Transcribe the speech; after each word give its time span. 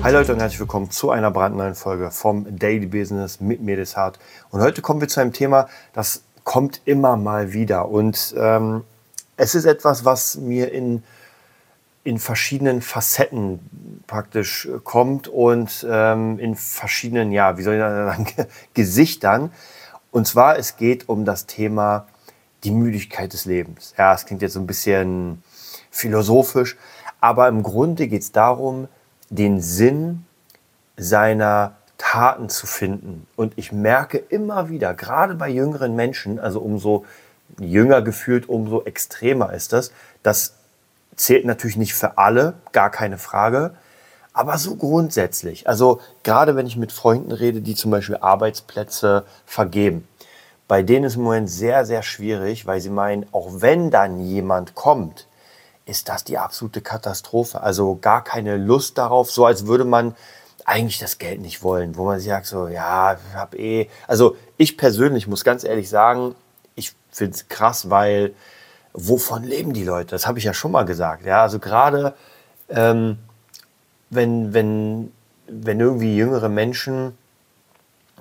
Hi 0.00 0.12
Leute 0.12 0.32
und 0.32 0.38
herzlich 0.38 0.60
willkommen 0.60 0.92
zu 0.92 1.10
einer 1.10 1.32
brandneuen 1.32 1.74
Folge 1.74 2.12
vom 2.12 2.56
Daily 2.56 2.86
Business 2.86 3.40
mit 3.40 3.60
mir 3.60 3.84
Hart. 3.96 4.20
Und 4.50 4.60
heute 4.60 4.80
kommen 4.80 5.00
wir 5.00 5.08
zu 5.08 5.20
einem 5.20 5.32
Thema, 5.32 5.68
das 5.92 6.22
kommt 6.44 6.80
immer 6.84 7.16
mal 7.16 7.52
wieder. 7.52 7.88
Und 7.88 8.32
ähm, 8.38 8.84
es 9.36 9.56
ist 9.56 9.64
etwas, 9.64 10.04
was 10.04 10.36
mir 10.36 10.72
in, 10.72 11.02
in 12.04 12.20
verschiedenen 12.20 12.80
Facetten 12.80 13.58
praktisch 14.06 14.68
kommt 14.84 15.26
und 15.26 15.84
ähm, 15.90 16.38
in 16.38 16.54
verschiedenen, 16.54 17.32
ja, 17.32 17.58
wie 17.58 17.62
soll 17.64 17.74
ich 17.74 17.80
sagen, 17.80 18.26
Gesichtern. 18.74 19.50
Und 20.12 20.28
zwar, 20.28 20.58
es 20.58 20.76
geht 20.76 21.08
um 21.08 21.24
das 21.24 21.46
Thema 21.46 22.06
die 22.62 22.70
Müdigkeit 22.70 23.32
des 23.32 23.46
Lebens. 23.46 23.94
Ja, 23.98 24.14
es 24.14 24.26
klingt 24.26 24.42
jetzt 24.42 24.54
so 24.54 24.60
ein 24.60 24.66
bisschen 24.66 25.42
philosophisch, 25.90 26.76
aber 27.20 27.48
im 27.48 27.64
Grunde 27.64 28.06
geht 28.06 28.22
es 28.22 28.30
darum, 28.30 28.86
den 29.30 29.60
Sinn 29.60 30.24
seiner 30.96 31.76
Taten 31.96 32.48
zu 32.48 32.66
finden. 32.66 33.26
Und 33.36 33.52
ich 33.56 33.72
merke 33.72 34.18
immer 34.18 34.68
wieder, 34.68 34.94
gerade 34.94 35.34
bei 35.34 35.48
jüngeren 35.48 35.94
Menschen, 35.96 36.38
also 36.38 36.60
umso 36.60 37.04
jünger 37.58 38.02
gefühlt, 38.02 38.48
umso 38.48 38.84
extremer 38.84 39.52
ist 39.52 39.72
das. 39.72 39.92
Das 40.22 40.54
zählt 41.16 41.44
natürlich 41.44 41.76
nicht 41.76 41.94
für 41.94 42.18
alle, 42.18 42.54
gar 42.72 42.90
keine 42.90 43.18
Frage. 43.18 43.74
Aber 44.32 44.56
so 44.58 44.76
grundsätzlich, 44.76 45.68
also 45.68 46.00
gerade 46.22 46.54
wenn 46.54 46.66
ich 46.66 46.76
mit 46.76 46.92
Freunden 46.92 47.32
rede, 47.32 47.60
die 47.60 47.74
zum 47.74 47.90
Beispiel 47.90 48.18
Arbeitsplätze 48.18 49.24
vergeben, 49.44 50.06
bei 50.68 50.82
denen 50.82 51.06
ist 51.06 51.16
im 51.16 51.22
Moment 51.22 51.50
sehr, 51.50 51.84
sehr 51.84 52.02
schwierig, 52.02 52.66
weil 52.66 52.80
sie 52.80 52.90
meinen, 52.90 53.26
auch 53.32 53.48
wenn 53.54 53.90
dann 53.90 54.20
jemand 54.20 54.74
kommt, 54.74 55.26
ist 55.88 56.08
das 56.08 56.22
die 56.24 56.38
absolute 56.38 56.82
Katastrophe. 56.82 57.60
Also 57.60 57.96
gar 58.00 58.22
keine 58.22 58.56
Lust 58.56 58.98
darauf, 58.98 59.30
so 59.30 59.46
als 59.46 59.66
würde 59.66 59.84
man 59.84 60.14
eigentlich 60.64 60.98
das 60.98 61.16
Geld 61.16 61.40
nicht 61.40 61.62
wollen, 61.62 61.96
wo 61.96 62.04
man 62.04 62.20
sagt, 62.20 62.46
so, 62.46 62.68
ja, 62.68 63.14
ich 63.14 63.34
hab 63.34 63.54
eh. 63.54 63.88
Also 64.06 64.36
ich 64.58 64.76
persönlich 64.76 65.26
muss 65.26 65.44
ganz 65.44 65.64
ehrlich 65.64 65.88
sagen, 65.88 66.34
ich 66.74 66.94
finde 67.10 67.34
es 67.34 67.48
krass, 67.48 67.88
weil 67.88 68.34
wovon 68.92 69.44
leben 69.44 69.72
die 69.72 69.84
Leute? 69.84 70.10
Das 70.10 70.26
habe 70.26 70.38
ich 70.38 70.44
ja 70.44 70.52
schon 70.52 70.72
mal 70.72 70.84
gesagt. 70.84 71.24
Ja, 71.24 71.42
also 71.42 71.58
gerade 71.58 72.14
ähm, 72.68 73.18
wenn, 74.10 74.52
wenn, 74.52 75.12
wenn 75.46 75.80
irgendwie 75.80 76.16
jüngere 76.16 76.50
Menschen 76.50 77.16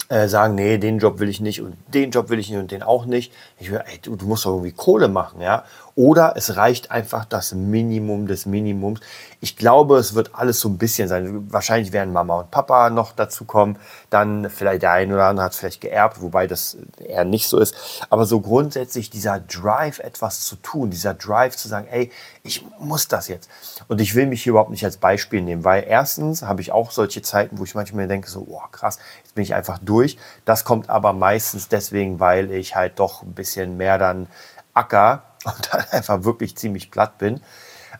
äh, 0.09 0.29
sagen, 0.29 0.55
nee, 0.55 0.77
den 0.77 0.99
Job 0.99 1.19
will 1.19 1.27
ich 1.27 1.41
nicht 1.41 1.61
und 1.61 1.75
den 1.87 2.11
Job 2.11 2.29
will 2.29 2.39
ich 2.39 2.49
nicht 2.49 2.59
und 2.59 2.71
den 2.71 2.83
auch 2.83 3.05
nicht. 3.05 3.33
Ich 3.59 3.71
will, 3.71 3.81
ey, 3.85 3.99
du, 4.01 4.15
du 4.15 4.25
musst 4.25 4.45
doch 4.45 4.51
irgendwie 4.51 4.71
Kohle 4.71 5.09
machen, 5.09 5.41
ja. 5.41 5.65
Oder 5.97 6.33
es 6.35 6.55
reicht 6.57 6.91
einfach 6.91 7.25
das 7.25 7.55
Minimum 7.55 8.27
des 8.27 8.45
Minimums. 8.45 8.99
Ich 9.41 9.57
glaube, 9.57 9.97
es 9.97 10.13
wird 10.13 10.35
alles 10.35 10.59
so 10.59 10.69
ein 10.69 10.77
bisschen 10.77 11.07
sein. 11.07 11.51
Wahrscheinlich 11.51 11.91
werden 11.91 12.13
Mama 12.13 12.41
und 12.41 12.51
Papa 12.51 12.91
noch 12.91 13.13
dazu 13.13 13.45
kommen. 13.45 13.79
Dann 14.11 14.51
vielleicht 14.51 14.83
der 14.83 14.91
eine 14.91 15.15
oder 15.15 15.25
andere 15.25 15.45
hat 15.45 15.53
es 15.53 15.57
vielleicht 15.57 15.81
geerbt, 15.81 16.21
wobei 16.21 16.45
das 16.45 16.77
eher 16.99 17.25
nicht 17.25 17.47
so 17.47 17.57
ist. 17.57 17.73
Aber 18.11 18.27
so 18.27 18.41
grundsätzlich 18.41 19.09
dieser 19.09 19.39
Drive, 19.39 19.97
etwas 19.97 20.41
zu 20.41 20.57
tun, 20.57 20.91
dieser 20.91 21.15
Drive 21.15 21.57
zu 21.57 21.67
sagen, 21.67 21.87
ey, 21.89 22.11
ich 22.43 22.63
muss 22.77 23.07
das 23.07 23.27
jetzt. 23.27 23.49
Und 23.87 23.99
ich 23.99 24.13
will 24.13 24.27
mich 24.27 24.43
hier 24.43 24.51
überhaupt 24.51 24.69
nicht 24.69 24.85
als 24.85 24.97
Beispiel 24.97 25.41
nehmen, 25.41 25.63
weil 25.63 25.83
erstens 25.87 26.43
habe 26.43 26.61
ich 26.61 26.71
auch 26.71 26.91
solche 26.91 27.23
Zeiten, 27.23 27.57
wo 27.57 27.63
ich 27.63 27.73
manchmal 27.73 28.07
denke, 28.07 28.29
so, 28.29 28.45
oh 28.47 28.61
krass, 28.71 28.99
jetzt 29.23 29.33
bin 29.33 29.41
ich 29.43 29.55
einfach 29.55 29.79
durch. 29.79 30.19
Das 30.45 30.63
kommt 30.63 30.91
aber 30.91 31.13
meistens 31.13 31.69
deswegen, 31.69 32.19
weil 32.19 32.51
ich 32.51 32.75
halt 32.75 32.99
doch 32.99 33.23
ein 33.23 33.33
bisschen 33.33 33.77
mehr 33.77 33.97
dann 33.97 34.27
acker 34.75 35.23
und 35.45 35.69
dann 35.71 35.83
einfach 35.91 36.23
wirklich 36.23 36.55
ziemlich 36.57 36.91
platt 36.91 37.17
bin. 37.17 37.41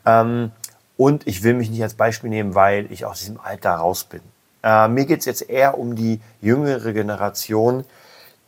Ähm, 0.06 0.52
und 0.96 1.26
ich 1.26 1.42
will 1.42 1.54
mich 1.54 1.70
nicht 1.70 1.82
als 1.82 1.94
Beispiel 1.94 2.30
nehmen, 2.30 2.54
weil 2.54 2.90
ich 2.90 3.04
aus 3.04 3.20
diesem 3.20 3.38
Alter 3.40 3.74
raus 3.74 4.04
bin. 4.04 4.20
Äh, 4.62 4.88
mir 4.88 5.06
geht 5.06 5.20
es 5.20 5.26
jetzt 5.26 5.48
eher 5.48 5.78
um 5.78 5.94
die 5.94 6.20
jüngere 6.40 6.92
Generation, 6.92 7.84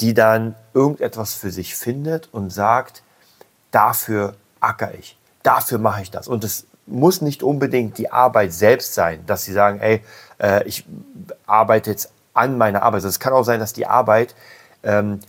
die 0.00 0.14
dann 0.14 0.54
irgendetwas 0.74 1.34
für 1.34 1.50
sich 1.50 1.76
findet 1.76 2.28
und 2.32 2.50
sagt, 2.50 3.02
dafür 3.70 4.34
acker 4.58 4.94
ich, 4.94 5.16
dafür 5.42 5.78
mache 5.78 6.02
ich 6.02 6.10
das. 6.10 6.26
Und 6.26 6.42
es 6.42 6.66
muss 6.86 7.20
nicht 7.20 7.42
unbedingt 7.42 7.98
die 7.98 8.10
Arbeit 8.10 8.52
selbst 8.52 8.94
sein, 8.94 9.24
dass 9.26 9.44
sie 9.44 9.52
sagen, 9.52 9.78
ey, 9.80 10.02
äh, 10.38 10.64
ich 10.64 10.84
arbeite 11.46 11.90
jetzt 11.90 12.10
an 12.34 12.58
meiner 12.58 12.82
Arbeit. 12.82 12.98
Also 12.98 13.08
es 13.08 13.20
kann 13.20 13.32
auch 13.32 13.44
sein, 13.44 13.60
dass 13.60 13.72
die 13.72 13.86
Arbeit 13.86 14.34
ähm, 14.82 15.20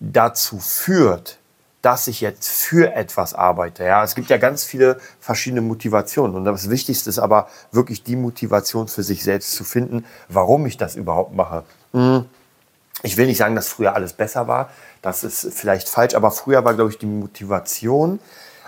dazu 0.00 0.58
führt, 0.58 1.38
dass 1.82 2.08
ich 2.08 2.20
jetzt 2.20 2.48
für 2.48 2.92
etwas 2.94 3.34
arbeite. 3.34 3.84
Ja, 3.84 4.02
es 4.02 4.14
gibt 4.14 4.30
ja 4.30 4.36
ganz 4.36 4.64
viele 4.64 5.00
verschiedene 5.20 5.60
Motivationen 5.60 6.36
und 6.36 6.44
das 6.44 6.70
Wichtigste 6.70 7.08
ist 7.08 7.18
aber 7.18 7.48
wirklich 7.70 8.02
die 8.02 8.16
Motivation 8.16 8.88
für 8.88 9.02
sich 9.02 9.22
selbst 9.22 9.52
zu 9.52 9.64
finden, 9.64 10.04
warum 10.28 10.66
ich 10.66 10.76
das 10.76 10.96
überhaupt 10.96 11.34
mache. 11.34 11.64
Hm. 11.92 12.24
Ich 13.02 13.16
will 13.16 13.26
nicht 13.26 13.38
sagen, 13.38 13.54
dass 13.54 13.68
früher 13.68 13.94
alles 13.94 14.12
besser 14.12 14.48
war. 14.48 14.70
Das 15.02 15.22
ist 15.22 15.54
vielleicht 15.54 15.88
falsch, 15.88 16.14
aber 16.14 16.32
früher 16.32 16.64
war, 16.64 16.74
glaube 16.74 16.90
ich, 16.90 16.98
die 16.98 17.06
Motivation 17.06 18.18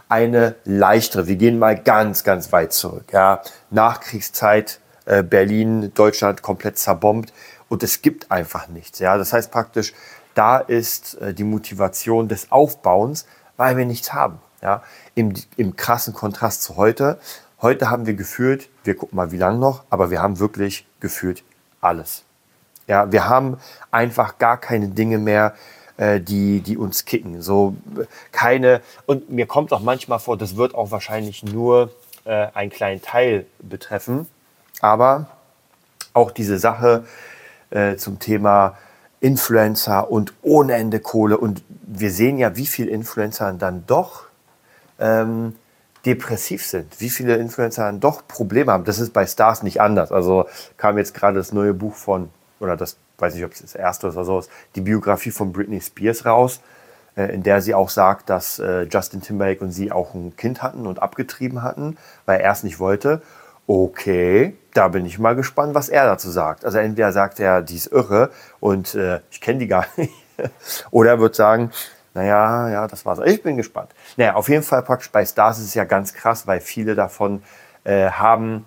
eine 0.09 0.54
leichtere. 0.65 1.26
Wir 1.26 1.37
gehen 1.37 1.59
mal 1.59 1.76
ganz, 1.76 2.22
ganz 2.22 2.53
weit 2.53 2.72
zurück. 2.72 3.06
Ja, 3.12 3.43
Nachkriegszeit, 3.70 4.81
äh, 5.06 5.25
Berlin, 5.25 5.93
Deutschland 5.94 6.43
komplett 6.43 6.78
zerbombt 6.78 7.32
und 7.69 7.82
es 7.82 8.03
gibt 8.03 8.31
einfach 8.31 8.69
nichts. 8.69 9.00
Ja, 9.00 9.19
das 9.19 9.32
heißt 9.32 9.50
praktisch, 9.50 9.94
da 10.34 10.58
ist 10.58 11.14
äh, 11.20 11.34
die 11.34 11.44
Motivation 11.44 12.28
des 12.28 12.50
Aufbauens, 12.52 13.26
weil 13.56 13.76
wir 13.76 13.86
nichts 13.86 14.12
haben. 14.12 14.38
Ja? 14.62 14.82
Im, 15.14 15.34
Im 15.56 15.76
krassen 15.76 16.14
Kontrast 16.14 16.62
zu 16.62 16.76
heute. 16.76 17.18
Heute 17.60 17.91
haben 17.91 18.06
wir 18.06 18.14
gefühlt, 18.14 18.69
wir 18.84 18.96
gucken 18.96 19.16
mal 19.16 19.32
wie 19.32 19.36
lange 19.36 19.58
noch, 19.58 19.84
aber 19.90 20.10
wir 20.10 20.22
haben 20.22 20.38
wirklich 20.38 20.86
gefühlt 20.98 21.42
alles. 21.80 22.24
Ja, 22.86 23.12
wir 23.12 23.28
haben 23.28 23.58
einfach 23.90 24.38
gar 24.38 24.56
keine 24.56 24.88
Dinge 24.88 25.19
mehr, 25.19 25.54
äh, 25.96 26.20
die, 26.20 26.60
die 26.60 26.76
uns 26.76 27.04
kicken. 27.04 27.42
So 27.42 27.76
keine, 28.32 28.80
und 29.06 29.30
mir 29.30 29.46
kommt 29.46 29.72
auch 29.72 29.80
manchmal 29.80 30.19
vor, 30.19 30.36
das 30.36 30.56
wird 30.56 30.74
auch 30.74 30.90
wahrscheinlich 30.90 31.42
nur 31.42 31.90
äh, 32.24 32.46
einen 32.54 32.70
kleinen 32.70 33.02
Teil 33.02 33.46
betreffen, 33.58 34.26
aber 34.80 35.26
auch 36.14 36.30
diese 36.30 36.58
Sache 36.58 37.04
äh, 37.70 37.96
zum 37.96 38.19
Thema 38.19 38.78
Influencer 39.20 40.10
und 40.10 40.32
ohne 40.42 40.75
Ende 40.75 41.00
Kohle. 41.00 41.38
Und 41.38 41.62
wir 41.82 42.10
sehen 42.10 42.38
ja, 42.38 42.56
wie 42.56 42.66
viele 42.66 42.91
Influencer 42.91 43.53
dann 43.53 43.84
doch 43.86 44.25
ähm, 44.98 45.54
depressiv 46.06 46.64
sind, 46.64 47.00
wie 47.00 47.10
viele 47.10 47.36
Influencer 47.36 47.84
dann 47.84 48.00
doch 48.00 48.26
Probleme 48.26 48.72
haben. 48.72 48.84
Das 48.84 48.98
ist 48.98 49.12
bei 49.12 49.26
Stars 49.26 49.62
nicht 49.62 49.81
anders. 49.81 50.12
Also 50.12 50.47
kam 50.76 50.97
jetzt 50.98 51.14
gerade 51.14 51.38
das 51.38 51.53
neue 51.53 51.75
Buch 51.75 51.94
von, 51.94 52.31
oder 52.58 52.76
das 52.76 52.97
weiß 53.19 53.34
ich, 53.34 53.44
ob 53.44 53.53
es 53.53 53.60
das 53.60 53.75
erste 53.75 54.08
oder 54.08 54.25
so 54.25 54.38
ist, 54.38 54.50
die 54.75 54.81
Biografie 54.81 55.31
von 55.31 55.52
Britney 55.52 55.81
Spears 55.81 56.25
raus, 56.25 56.60
äh, 57.16 57.34
in 57.34 57.42
der 57.42 57.60
sie 57.60 57.75
auch 57.75 57.91
sagt, 57.91 58.31
dass 58.31 58.58
äh, 58.58 58.82
Justin 58.84 59.20
Timberlake 59.20 59.62
und 59.62 59.72
sie 59.72 59.92
auch 59.92 60.14
ein 60.14 60.37
Kind 60.37 60.62
hatten 60.62 60.87
und 60.87 61.02
abgetrieben 61.02 61.62
hatten, 61.62 61.98
weil 62.25 62.41
er 62.41 62.52
es 62.52 62.62
nicht 62.62 62.78
wollte. 62.78 63.20
Okay, 63.72 64.56
da 64.75 64.88
bin 64.88 65.06
ich 65.06 65.20
mal 65.20 65.37
gespannt, 65.37 65.76
was 65.76 65.88
er 65.88 66.05
dazu 66.05 66.28
sagt. 66.28 66.64
Also 66.64 66.78
entweder 66.78 67.12
sagt 67.12 67.38
er, 67.38 67.62
die 67.62 67.76
ist 67.76 67.87
irre 67.87 68.32
und 68.58 68.96
äh, 68.96 69.20
ich 69.31 69.40
kenne 69.40 69.61
die 69.61 69.69
gar 69.69 69.87
nicht. 69.96 70.12
Oder 70.90 71.11
er 71.11 71.20
wird 71.20 71.37
sagen, 71.37 71.70
naja, 72.12 72.69
ja, 72.69 72.88
das 72.88 73.06
war's. 73.06 73.20
Ich 73.25 73.44
bin 73.44 73.56
gespannt. 73.56 73.93
Naja, 74.17 74.34
auf 74.34 74.49
jeden 74.49 74.64
Fall 74.64 74.82
praktisch 74.82 75.12
bei 75.12 75.25
Stars 75.25 75.61
ist 75.61 75.67
es 75.67 75.75
ja 75.75 75.84
ganz 75.84 76.14
krass, 76.14 76.49
weil 76.49 76.61
viele 76.61 76.96
davon 76.96 77.44
äh, 77.84 78.11
haben 78.11 78.67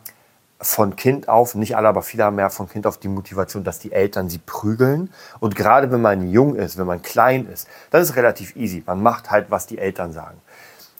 von 0.61 0.95
Kind 0.95 1.27
auf, 1.27 1.53
nicht 1.55 1.75
alle, 1.75 1.89
aber 1.89 2.01
viele 2.01 2.23
haben 2.23 2.39
ja 2.39 2.47
von 2.47 2.69
Kind 2.69 2.87
auf 2.87 2.97
die 2.97 3.09
Motivation, 3.09 3.65
dass 3.65 3.79
die 3.79 3.91
Eltern 3.91 4.29
sie 4.29 4.37
prügeln. 4.37 5.09
Und 5.41 5.57
gerade 5.57 5.91
wenn 5.91 6.01
man 6.01 6.29
jung 6.31 6.55
ist, 6.55 6.77
wenn 6.77 6.87
man 6.87 7.01
klein 7.01 7.45
ist, 7.47 7.67
das 7.91 8.09
ist 8.09 8.15
relativ 8.15 8.55
easy. 8.55 8.81
Man 8.85 9.03
macht 9.03 9.31
halt, 9.31 9.51
was 9.51 9.67
die 9.67 9.79
Eltern 9.79 10.13
sagen. 10.13 10.39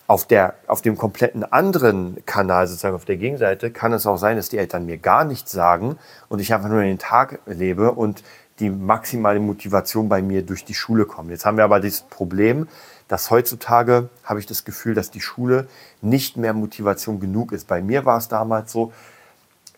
Auf, 0.06 0.28
der, 0.28 0.56
auf 0.68 0.82
dem 0.82 0.98
kompletten 0.98 1.44
anderen 1.44 2.18
Kanal, 2.26 2.68
sozusagen 2.68 2.96
auf 2.96 3.06
der 3.06 3.18
Gegenseite, 3.18 3.72
kann 3.72 3.94
es 3.94 4.06
auch 4.06 4.18
sein, 4.18 4.36
dass 4.36 4.50
die 4.50 4.58
Eltern 4.58 4.86
mir 4.86 4.98
gar 4.98 5.24
nichts 5.24 5.52
sagen 5.52 5.98
und 6.28 6.40
ich 6.40 6.54
einfach 6.54 6.70
nur 6.70 6.82
den 6.82 7.00
Tag 7.00 7.40
lebe 7.46 7.92
und 7.92 8.24
die 8.60 8.70
maximale 8.70 9.40
Motivation 9.40 10.10
bei 10.10 10.22
mir 10.22 10.46
durch 10.46 10.66
die 10.66 10.74
Schule 10.74 11.06
kommt. 11.06 11.32
Jetzt 11.32 11.46
haben 11.46 11.58
wir 11.58 11.64
aber 11.64 11.80
dieses 11.80 12.02
Problem, 12.02 12.68
dass 13.08 13.32
heutzutage 13.32 14.10
habe 14.24 14.40
ich 14.40 14.46
das 14.46 14.66
Gefühl, 14.66 14.94
dass 14.94 15.10
die 15.10 15.22
Schule 15.22 15.68
nicht 16.02 16.38
mehr 16.38 16.54
Motivation 16.54 17.20
genug 17.20 17.52
ist. 17.52 17.68
Bei 17.68 17.82
mir 17.82 18.06
war 18.06 18.18
es 18.18 18.28
damals 18.28 18.72
so, 18.72 18.92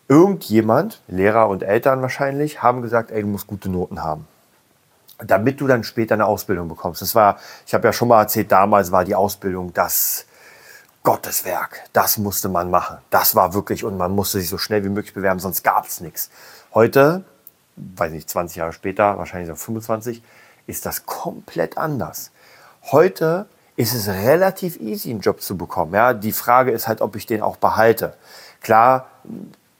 irgendjemand, 0.08 1.00
Lehrer 1.08 1.48
und 1.48 1.62
Eltern 1.62 2.02
wahrscheinlich, 2.02 2.62
haben 2.62 2.82
gesagt, 2.82 3.10
ey, 3.10 3.22
du 3.22 3.28
musst 3.28 3.46
gute 3.46 3.68
Noten 3.68 4.02
haben. 4.02 4.26
Damit 5.18 5.60
du 5.60 5.66
dann 5.66 5.84
später 5.84 6.14
eine 6.14 6.26
Ausbildung 6.26 6.68
bekommst. 6.68 7.02
Das 7.02 7.14
war, 7.14 7.38
ich 7.66 7.74
habe 7.74 7.86
ja 7.86 7.92
schon 7.92 8.08
mal 8.08 8.22
erzählt, 8.22 8.52
damals 8.52 8.92
war 8.92 9.04
die 9.04 9.14
Ausbildung 9.14 9.72
das 9.72 10.26
Gotteswerk. 11.02 11.84
Das 11.92 12.18
musste 12.18 12.48
man 12.48 12.70
machen. 12.70 12.98
Das 13.10 13.34
war 13.34 13.54
wirklich, 13.54 13.84
und 13.84 13.96
man 13.96 14.12
musste 14.12 14.40
sich 14.40 14.48
so 14.48 14.58
schnell 14.58 14.84
wie 14.84 14.88
möglich 14.88 15.14
bewerben, 15.14 15.40
sonst 15.40 15.62
gab 15.62 15.86
es 15.86 16.00
nichts. 16.00 16.30
Heute, 16.74 17.24
weiß 17.76 18.12
nicht, 18.12 18.28
20 18.28 18.56
Jahre 18.56 18.72
später, 18.72 19.16
wahrscheinlich 19.16 19.48
so 19.48 19.54
25, 19.54 20.22
ist 20.66 20.84
das 20.84 21.06
komplett 21.06 21.78
anders. 21.78 22.32
Heute 22.90 23.46
ist 23.76 23.94
es 23.94 24.08
relativ 24.08 24.80
easy, 24.80 25.10
einen 25.10 25.20
Job 25.20 25.40
zu 25.40 25.56
bekommen. 25.56 25.94
Ja, 25.94 26.12
die 26.12 26.32
Frage 26.32 26.72
ist 26.72 26.88
halt, 26.88 27.00
ob 27.00 27.14
ich 27.16 27.26
den 27.26 27.42
auch 27.42 27.56
behalte. 27.56 28.14
Klar, 28.60 29.06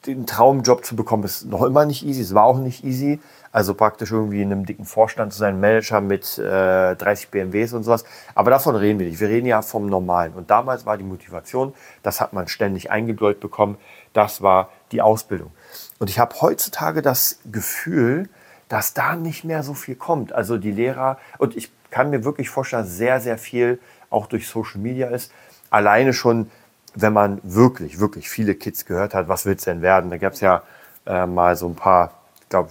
den 0.07 0.27
Traumjob 0.27 0.85
zu 0.85 0.97
bekommen 0.97 1.25
ist 1.25 1.47
noch 1.47 1.63
immer 1.63 1.85
nicht 1.85 2.05
easy. 2.05 2.23
Es 2.23 2.35
war 2.35 2.45
auch 2.45 2.59
nicht 2.59 2.85
easy. 2.85 3.21
Also 3.53 3.75
praktisch 3.75 4.13
irgendwie 4.13 4.43
in 4.43 4.53
einem 4.53 4.67
dicken 4.67 4.85
Vorstand 4.85 5.33
zu 5.33 5.39
sein, 5.39 5.61
Manager 5.61 6.01
mit 6.01 6.37
äh, 6.39 6.95
30 6.95 7.31
BMWs 7.31 7.73
und 7.73 7.85
sowas. 7.85 8.05
Aber 8.35 8.51
davon 8.51 8.77
reden 8.77 8.99
wir 8.99 9.07
nicht. 9.07 9.21
Wir 9.21 9.29
reden 9.29 9.47
ja 9.47 9.63
vom 9.63 9.87
Normalen. 9.87 10.35
Und 10.35 10.51
damals 10.51 10.85
war 10.85 10.99
die 10.99 11.05
Motivation, 11.05 11.73
das 12.03 12.21
hat 12.21 12.33
man 12.33 12.49
ständig 12.49 12.91
eingebläut 12.91 13.41
bekommen, 13.41 13.79
das 14.13 14.43
war 14.43 14.71
die 14.93 15.01
Ausbildung. 15.01 15.53
Und 15.99 16.11
ich 16.11 16.19
habe 16.19 16.39
heutzutage 16.41 17.01
das 17.01 17.39
Gefühl, 17.51 18.29
dass 18.69 18.95
da 18.95 19.17
nicht 19.17 19.45
mehr 19.45 19.63
so 19.63 19.75
viel 19.75 19.95
kommt. 19.95 20.33
Also 20.33 20.59
die 20.59 20.73
Lehrer, 20.73 21.19
und 21.39 21.57
ich 21.57 21.71
kann 21.91 22.11
mir 22.11 22.25
wirklich 22.25 22.51
vorstellen, 22.51 22.83
dass 22.83 22.97
sehr, 22.97 23.21
sehr 23.21 23.39
viel 23.39 23.79
auch 24.11 24.27
durch 24.27 24.49
Social 24.49 24.81
Media 24.81 25.09
ist. 25.09 25.33
Alleine 25.71 26.13
schon, 26.13 26.51
wenn 26.97 27.13
man 27.13 27.41
wirklich, 27.45 28.01
wirklich 28.01 28.29
viele 28.29 28.55
Kids 28.55 28.87
gehört 28.87 29.15
hat, 29.15 29.29
was 29.29 29.45
willst 29.47 29.67
du 29.67 29.71
denn 29.71 29.83
werden? 29.83 30.11
Da 30.11 30.17
gab 30.17 30.33
es 30.33 30.41
ja 30.41 30.63
äh, 31.07 31.27
mal 31.27 31.55
so 31.57 31.69
ein 31.69 31.75
paar, 31.75 32.13
ich 32.41 32.49
glaube, 32.49 32.71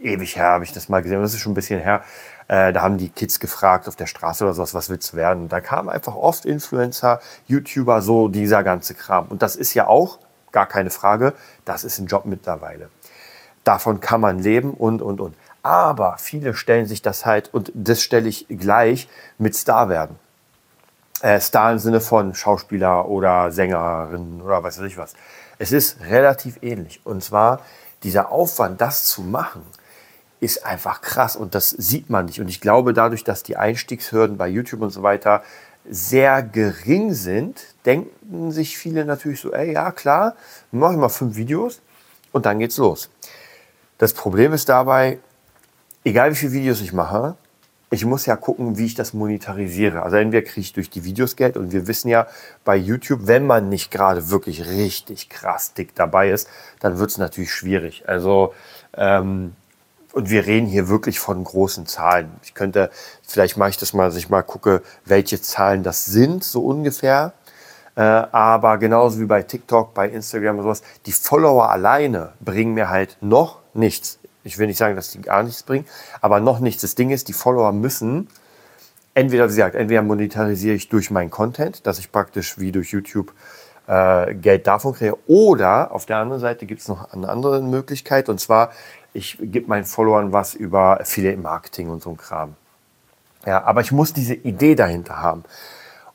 ewig 0.00 0.36
her 0.36 0.46
habe 0.46 0.64
ich 0.64 0.72
das 0.72 0.88
mal 0.88 1.02
gesehen, 1.02 1.20
das 1.20 1.34
ist 1.34 1.40
schon 1.40 1.52
ein 1.52 1.56
bisschen 1.56 1.80
her. 1.80 2.02
Äh, 2.48 2.72
da 2.72 2.82
haben 2.82 2.98
die 2.98 3.08
Kids 3.08 3.40
gefragt 3.40 3.88
auf 3.88 3.96
der 3.96 4.06
Straße 4.06 4.44
oder 4.44 4.52
sowas, 4.52 4.74
was 4.74 4.90
willst 4.90 5.12
du 5.12 5.16
werden? 5.16 5.48
Da 5.48 5.60
kamen 5.60 5.88
einfach 5.88 6.14
oft 6.14 6.44
Influencer, 6.44 7.20
YouTuber, 7.46 8.02
so 8.02 8.28
dieser 8.28 8.62
ganze 8.62 8.94
Kram. 8.94 9.26
Und 9.28 9.42
das 9.42 9.56
ist 9.56 9.74
ja 9.74 9.86
auch, 9.86 10.18
gar 10.50 10.66
keine 10.66 10.90
Frage, 10.90 11.32
das 11.64 11.82
ist 11.84 11.98
ein 11.98 12.06
Job 12.06 12.26
mittlerweile. 12.26 12.90
Davon 13.64 14.00
kann 14.00 14.20
man 14.20 14.40
leben 14.40 14.74
und, 14.74 15.00
und, 15.00 15.20
und. 15.20 15.34
Aber 15.62 16.16
viele 16.18 16.54
stellen 16.54 16.86
sich 16.86 17.00
das 17.00 17.24
halt, 17.24 17.54
und 17.54 17.72
das 17.74 18.02
stelle 18.02 18.28
ich 18.28 18.46
gleich 18.48 19.08
mit 19.38 19.54
Star 19.54 19.88
werden. 19.88 20.18
Äh, 21.22 21.40
Star 21.40 21.70
im 21.72 21.78
Sinne 21.78 22.00
von 22.00 22.34
Schauspieler 22.34 23.08
oder 23.08 23.52
Sängerin 23.52 24.42
oder 24.42 24.62
weiß 24.62 24.80
ich 24.80 24.98
was. 24.98 25.14
Es 25.58 25.70
ist 25.70 26.00
relativ 26.00 26.58
ähnlich. 26.62 27.00
Und 27.04 27.22
zwar 27.22 27.60
dieser 28.02 28.32
Aufwand, 28.32 28.80
das 28.80 29.04
zu 29.04 29.22
machen, 29.22 29.62
ist 30.40 30.66
einfach 30.66 31.00
krass 31.00 31.36
und 31.36 31.54
das 31.54 31.70
sieht 31.70 32.10
man 32.10 32.26
nicht. 32.26 32.40
Und 32.40 32.48
ich 32.48 32.60
glaube, 32.60 32.92
dadurch, 32.92 33.22
dass 33.22 33.44
die 33.44 33.56
Einstiegshürden 33.56 34.36
bei 34.36 34.48
YouTube 34.48 34.80
und 34.80 34.90
so 34.90 35.04
weiter 35.04 35.44
sehr 35.88 36.42
gering 36.42 37.12
sind, 37.12 37.60
denken 37.86 38.50
sich 38.50 38.76
viele 38.76 39.04
natürlich 39.04 39.40
so, 39.40 39.52
ey, 39.52 39.72
ja 39.72 39.92
klar, 39.92 40.34
mache 40.72 40.94
ich 40.94 40.98
mal 40.98 41.08
fünf 41.08 41.36
Videos 41.36 41.80
und 42.32 42.46
dann 42.46 42.58
geht's 42.58 42.78
los. 42.78 43.10
Das 43.98 44.12
Problem 44.12 44.52
ist 44.52 44.68
dabei, 44.68 45.20
egal 46.02 46.32
wie 46.32 46.36
viele 46.36 46.52
Videos 46.52 46.80
ich 46.80 46.92
mache, 46.92 47.36
ich 47.92 48.06
muss 48.06 48.24
ja 48.24 48.36
gucken, 48.36 48.78
wie 48.78 48.86
ich 48.86 48.94
das 48.94 49.12
monetarisiere. 49.12 50.02
Also 50.02 50.16
entweder 50.16 50.46
kriege 50.46 50.60
ich 50.60 50.72
durch 50.72 50.88
die 50.88 51.04
Videos 51.04 51.36
Geld 51.36 51.58
und 51.58 51.72
wir 51.72 51.86
wissen 51.86 52.08
ja 52.08 52.26
bei 52.64 52.74
YouTube, 52.74 53.26
wenn 53.26 53.46
man 53.46 53.68
nicht 53.68 53.90
gerade 53.90 54.30
wirklich 54.30 54.66
richtig 54.66 55.28
krass 55.28 55.74
dick 55.74 55.94
dabei 55.94 56.30
ist, 56.30 56.48
dann 56.80 56.98
wird 56.98 57.10
es 57.10 57.18
natürlich 57.18 57.52
schwierig. 57.52 58.04
Also 58.06 58.54
ähm, 58.94 59.52
und 60.12 60.30
wir 60.30 60.46
reden 60.46 60.66
hier 60.66 60.88
wirklich 60.88 61.20
von 61.20 61.42
großen 61.44 61.86
Zahlen. 61.86 62.30
Ich 62.42 62.54
könnte, 62.54 62.90
vielleicht 63.22 63.56
mache 63.56 63.70
ich 63.70 63.78
das 63.78 63.92
mal, 63.92 64.06
dass 64.06 64.16
ich 64.16 64.30
mal 64.30 64.42
gucke, 64.42 64.82
welche 65.04 65.40
Zahlen 65.40 65.82
das 65.82 66.04
sind, 66.04 66.44
so 66.44 66.64
ungefähr. 66.64 67.32
Äh, 67.94 68.00
aber 68.00 68.78
genauso 68.78 69.20
wie 69.20 69.26
bei 69.26 69.42
TikTok, 69.42 69.92
bei 69.92 70.08
Instagram 70.08 70.58
und 70.58 70.64
sowas, 70.64 70.82
die 71.04 71.12
Follower 71.12 71.70
alleine 71.70 72.32
bringen 72.40 72.74
mir 72.74 72.88
halt 72.88 73.18
noch 73.20 73.60
nichts. 73.74 74.18
Ich 74.44 74.58
will 74.58 74.66
nicht 74.66 74.78
sagen, 74.78 74.96
dass 74.96 75.10
die 75.10 75.20
gar 75.20 75.42
nichts 75.42 75.62
bringen, 75.62 75.86
aber 76.20 76.40
noch 76.40 76.60
nichts. 76.60 76.82
Das 76.82 76.94
Ding 76.94 77.10
ist, 77.10 77.28
die 77.28 77.32
Follower 77.32 77.72
müssen 77.72 78.28
entweder, 79.14 79.44
wie 79.44 79.48
gesagt, 79.56 79.74
entweder 79.74 80.02
monetarisiere 80.02 80.74
ich 80.74 80.88
durch 80.88 81.10
meinen 81.10 81.30
Content, 81.30 81.86
dass 81.86 81.98
ich 81.98 82.10
praktisch 82.10 82.58
wie 82.58 82.72
durch 82.72 82.90
YouTube 82.90 83.32
äh, 83.86 84.34
Geld 84.34 84.66
davon 84.66 84.94
kriege, 84.94 85.16
oder 85.26 85.92
auf 85.92 86.06
der 86.06 86.16
anderen 86.18 86.40
Seite 86.40 86.66
gibt 86.66 86.80
es 86.80 86.88
noch 86.88 87.12
eine 87.12 87.28
andere 87.28 87.60
Möglichkeit, 87.62 88.28
und 88.28 88.40
zwar, 88.40 88.72
ich 89.12 89.38
gebe 89.40 89.68
meinen 89.68 89.84
Followern 89.84 90.32
was 90.32 90.54
über 90.54 91.00
Affiliate 91.00 91.38
Marketing 91.38 91.90
und 91.90 92.02
so 92.02 92.10
ein 92.10 92.16
Kram. 92.16 92.54
Ja, 93.44 93.64
aber 93.64 93.80
ich 93.80 93.92
muss 93.92 94.12
diese 94.12 94.34
Idee 94.34 94.74
dahinter 94.74 95.20
haben. 95.20 95.44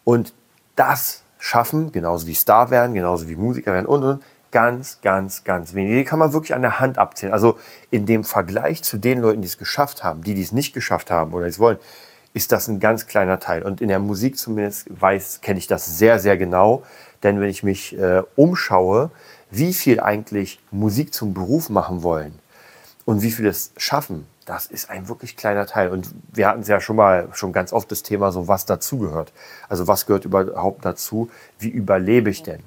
Und 0.03 0.33
das 0.75 1.23
schaffen, 1.39 1.91
genauso 1.91 2.25
wie 2.25 2.33
Star 2.33 2.69
werden, 2.71 2.93
genauso 2.93 3.27
wie 3.27 3.35
Musiker 3.35 3.73
werden 3.73 3.85
und, 3.85 4.03
und 4.03 4.23
ganz, 4.51 4.99
ganz, 5.01 5.43
ganz 5.43 5.73
wenig. 5.73 5.95
Die 5.97 6.03
kann 6.03 6.19
man 6.19 6.33
wirklich 6.33 6.53
an 6.53 6.61
der 6.61 6.79
Hand 6.79 6.97
abzählen. 6.97 7.33
Also 7.33 7.57
in 7.91 8.05
dem 8.05 8.23
Vergleich 8.23 8.83
zu 8.83 8.97
den 8.97 9.19
Leuten, 9.19 9.41
die 9.41 9.47
es 9.47 9.57
geschafft 9.57 10.03
haben, 10.03 10.23
die, 10.23 10.33
die 10.33 10.41
es 10.41 10.51
nicht 10.51 10.73
geschafft 10.73 11.11
haben 11.11 11.33
oder 11.33 11.45
es 11.45 11.59
wollen, 11.59 11.77
ist 12.33 12.51
das 12.51 12.67
ein 12.67 12.79
ganz 12.79 13.07
kleiner 13.07 13.39
Teil. 13.39 13.63
Und 13.63 13.81
in 13.81 13.87
der 13.87 13.99
Musik 13.99 14.37
zumindest 14.37 14.87
weiß, 14.89 15.41
kenne 15.41 15.59
ich 15.59 15.67
das 15.67 15.97
sehr, 15.97 16.19
sehr 16.19 16.37
genau. 16.37 16.83
Denn 17.23 17.39
wenn 17.39 17.49
ich 17.49 17.63
mich 17.63 17.97
äh, 17.97 18.21
umschaue, 18.35 19.09
wie 19.49 19.73
viel 19.73 19.99
eigentlich 19.99 20.59
Musik 20.71 21.13
zum 21.13 21.33
Beruf 21.33 21.69
machen 21.69 22.03
wollen 22.03 22.37
und 23.05 23.21
wie 23.21 23.31
viel 23.31 23.47
es 23.47 23.71
schaffen, 23.77 24.27
das 24.45 24.67
ist 24.67 24.89
ein 24.89 25.09
wirklich 25.09 25.35
kleiner 25.35 25.65
Teil. 25.65 25.89
Und 25.89 26.13
wir 26.31 26.47
hatten 26.47 26.61
es 26.61 26.67
ja 26.67 26.79
schon 26.79 26.95
mal, 26.95 27.27
schon 27.33 27.51
ganz 27.51 27.73
oft 27.73 27.91
das 27.91 28.03
Thema, 28.03 28.31
so 28.31 28.47
was 28.47 28.65
dazugehört. 28.65 29.33
Also 29.67 29.87
was 29.87 30.05
gehört 30.05 30.25
überhaupt 30.25 30.85
dazu? 30.85 31.29
Wie 31.59 31.69
überlebe 31.69 32.29
ich 32.29 32.43
denn? 32.43 32.61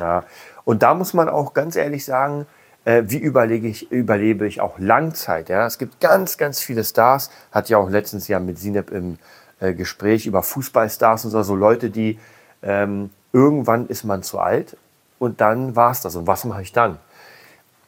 Ja. 0.00 0.24
Und 0.64 0.82
da 0.82 0.94
muss 0.94 1.14
man 1.14 1.28
auch 1.28 1.54
ganz 1.54 1.76
ehrlich 1.76 2.04
sagen, 2.04 2.46
äh, 2.84 3.02
wie 3.06 3.18
überlege 3.18 3.68
ich, 3.68 3.90
überlebe 3.90 4.46
ich 4.46 4.60
auch 4.60 4.78
Langzeit. 4.78 5.48
Ja? 5.48 5.66
Es 5.66 5.78
gibt 5.78 6.00
ganz, 6.00 6.38
ganz 6.38 6.60
viele 6.60 6.84
Stars, 6.84 7.30
hat 7.52 7.68
ja 7.68 7.78
auch 7.78 7.90
letztens 7.90 8.28
ja 8.28 8.40
mit 8.40 8.58
Sineb 8.58 8.90
im 8.90 9.18
äh, 9.60 9.74
Gespräch 9.74 10.26
über 10.26 10.42
Fußballstars 10.42 11.24
und 11.26 11.30
so, 11.30 11.42
so 11.42 11.54
Leute, 11.54 11.90
die 11.90 12.18
ähm, 12.62 13.10
irgendwann 13.32 13.86
ist 13.86 14.04
man 14.04 14.22
zu 14.22 14.38
alt 14.38 14.76
und 15.18 15.40
dann 15.40 15.76
war 15.76 15.90
es 15.92 16.00
das. 16.00 16.16
Und 16.16 16.26
was 16.26 16.44
mache 16.44 16.62
ich 16.62 16.72
dann? 16.72 16.98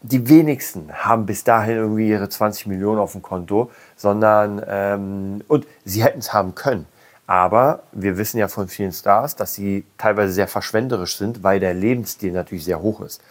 Die 0.02 0.28
wenigsten 0.28 0.92
haben 0.92 1.26
bis 1.26 1.44
dahin 1.44 1.76
irgendwie 1.76 2.08
ihre 2.08 2.28
20 2.28 2.66
Millionen 2.66 2.98
auf 2.98 3.12
dem 3.12 3.22
Konto, 3.22 3.70
sondern 3.96 4.62
ähm, 4.66 5.42
und 5.46 5.66
sie 5.84 6.02
hätten 6.02 6.18
es 6.18 6.32
haben 6.32 6.54
können. 6.54 6.86
Aber 7.26 7.84
wir 7.92 8.18
wissen 8.18 8.38
ja 8.38 8.48
von 8.48 8.68
vielen 8.68 8.92
Stars, 8.92 9.36
dass 9.36 9.54
sie 9.54 9.84
teilweise 9.96 10.32
sehr 10.32 10.48
verschwenderisch 10.48 11.16
sind, 11.16 11.42
weil 11.42 11.60
der 11.60 11.74
Lebensstil 11.74 12.32
natürlich 12.32 12.64
sehr 12.64 12.82
hoch 12.82 13.00
ist. 13.00 13.22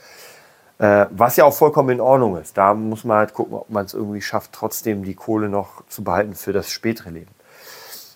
Äh, 0.80 1.06
was 1.12 1.36
ja 1.36 1.44
auch 1.44 1.54
vollkommen 1.54 1.90
in 1.90 2.02
Ordnung 2.02 2.38
ist. 2.38 2.58
Da 2.58 2.74
muss 2.74 3.04
man 3.04 3.18
halt 3.18 3.34
gucken, 3.34 3.54
ob 3.54 3.70
man 3.70 3.86
es 3.86 3.94
irgendwie 3.94 4.22
schafft, 4.22 4.52
trotzdem 4.54 5.04
die 5.04 5.14
Kohle 5.14 5.50
noch 5.50 5.86
zu 5.88 6.04
behalten 6.04 6.34
für 6.34 6.54
das 6.54 6.72
spätere 6.72 7.12
Leben. 7.12 7.32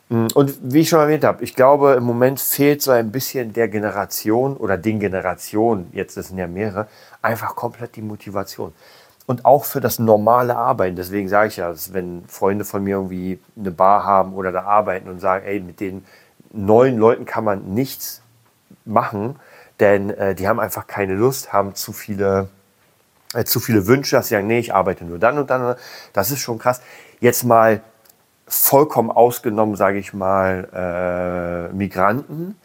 Mm, 0.10 0.28
und 0.34 0.58
wie 0.62 0.80
ich 0.80 0.90
schon 0.90 1.00
erwähnt 1.00 1.24
habe, 1.24 1.44
ich 1.44 1.56
glaube, 1.56 1.94
im 1.94 2.04
Moment 2.04 2.40
fehlt 2.40 2.82
so 2.82 2.90
ein 2.90 3.12
bisschen 3.12 3.54
der 3.54 3.68
Generation 3.68 4.58
oder 4.58 4.78
den 4.78 5.00
Generationen, 5.00 5.90
jetzt 5.94 6.16
sind 6.16 6.38
ja 6.38 6.48
mehrere, 6.48 6.88
einfach 7.22 7.56
komplett 7.56 7.96
die 7.96 8.02
Motivation 8.02 8.74
und 9.28 9.46
auch 9.46 9.66
für 9.66 9.82
das 9.82 10.00
normale 10.00 10.56
Arbeiten. 10.56 10.96
Deswegen 10.96 11.28
sage 11.28 11.48
ich 11.48 11.58
ja, 11.58 11.74
wenn 11.92 12.24
Freunde 12.28 12.66
von 12.66 12.84
mir 12.84 12.98
irgendwie 12.98 13.40
eine 13.58 13.72
Bar 13.72 14.04
haben 14.06 14.34
oder 14.34 14.52
da 14.52 14.64
arbeiten 14.64 15.10
und 15.10 15.20
sagen, 15.20 15.46
ey, 15.46 15.60
mit 15.60 15.80
den 15.80 16.06
neuen 16.52 16.98
Leuten 16.98 17.26
kann 17.26 17.44
man 17.44 17.74
nichts 17.74 18.22
machen, 18.86 19.36
denn 19.80 20.10
äh, 20.12 20.36
die 20.36 20.48
haben 20.48 20.60
einfach 20.60 20.88
keine 20.88 21.16
Lust, 21.16 21.52
haben 21.52 21.76
zu 21.76 21.92
viele, 21.92 22.50
äh, 23.34 23.44
zu 23.44 23.60
viele 23.60 23.88
Wünsche, 23.88 24.16
dass 24.16 24.28
sie 24.28 24.36
sagen, 24.36 24.48
nee, 24.48 24.60
ich 24.60 24.74
arbeite 24.74 25.06
nur 25.06 25.20
dann 25.20 25.38
und 25.38 25.50
dann. 25.50 25.76
Das 26.14 26.32
ist 26.32 26.40
schon 26.40 26.60
krass. 26.60 26.82
Jetzt 27.20 27.44
mal 27.44 27.82
vollkommen 28.48 29.10
ausgenommen, 29.10 29.76
sage 29.76 29.98
ich 29.98 30.14
mal, 30.14 31.70
äh, 31.72 31.74
Migranten, 31.74 32.56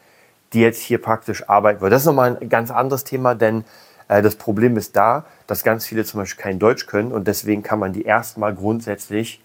die 0.53 0.61
jetzt 0.61 0.81
hier 0.81 1.01
praktisch 1.01 1.49
arbeiten 1.49 1.81
wollen. 1.81 1.91
Das 1.91 2.03
ist 2.03 2.07
nochmal 2.07 2.37
ein 2.39 2.49
ganz 2.49 2.71
anderes 2.71 3.05
Thema, 3.05 3.35
denn 3.35 3.65
das 4.11 4.35
Problem 4.35 4.77
ist 4.77 4.97
da, 4.97 5.25
dass 5.47 5.63
ganz 5.63 5.87
viele 5.87 6.05
zum 6.05 6.21
Beispiel 6.21 6.43
kein 6.43 6.59
Deutsch 6.59 6.87
können 6.87 7.13
und 7.13 7.29
deswegen 7.29 7.63
kann 7.63 7.79
man 7.79 7.93
die 7.93 8.03
erstmal 8.03 8.55
grundsätzlich 8.55 9.41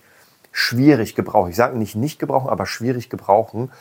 schwierig 0.52 1.14
gebrauchen. 1.14 1.52
Ich 1.52 1.56
sage 1.56 1.78
nicht 1.78 1.96
nicht 1.96 2.18
gebrauchen, 2.18 2.50
aber 2.50 2.66
schwierig 2.66 3.10
gebrauchen, 3.12 3.72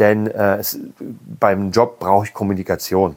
denn 0.00 0.26
äh, 0.26 0.56
es, 0.56 0.80
beim 0.98 1.70
Job 1.70 2.00
brauche 2.00 2.26
ich 2.26 2.34
Kommunikation. 2.34 3.16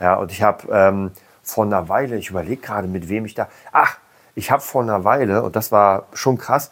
Ja, 0.00 0.14
und 0.14 0.32
ich 0.32 0.42
habe 0.42 0.68
ähm, 0.72 1.10
vor 1.42 1.64
einer 1.64 1.88
Weile, 1.90 2.16
ich 2.16 2.30
überlege 2.30 2.62
gerade, 2.62 2.88
mit 2.88 3.08
wem 3.08 3.26
ich 3.26 3.34
da, 3.34 3.48
ach, 3.72 3.98
ich 4.34 4.50
habe 4.50 4.62
vor 4.62 4.82
einer 4.82 5.04
Weile, 5.04 5.42
und 5.42 5.56
das 5.56 5.72
war 5.72 6.06
schon 6.14 6.38
krass, 6.38 6.70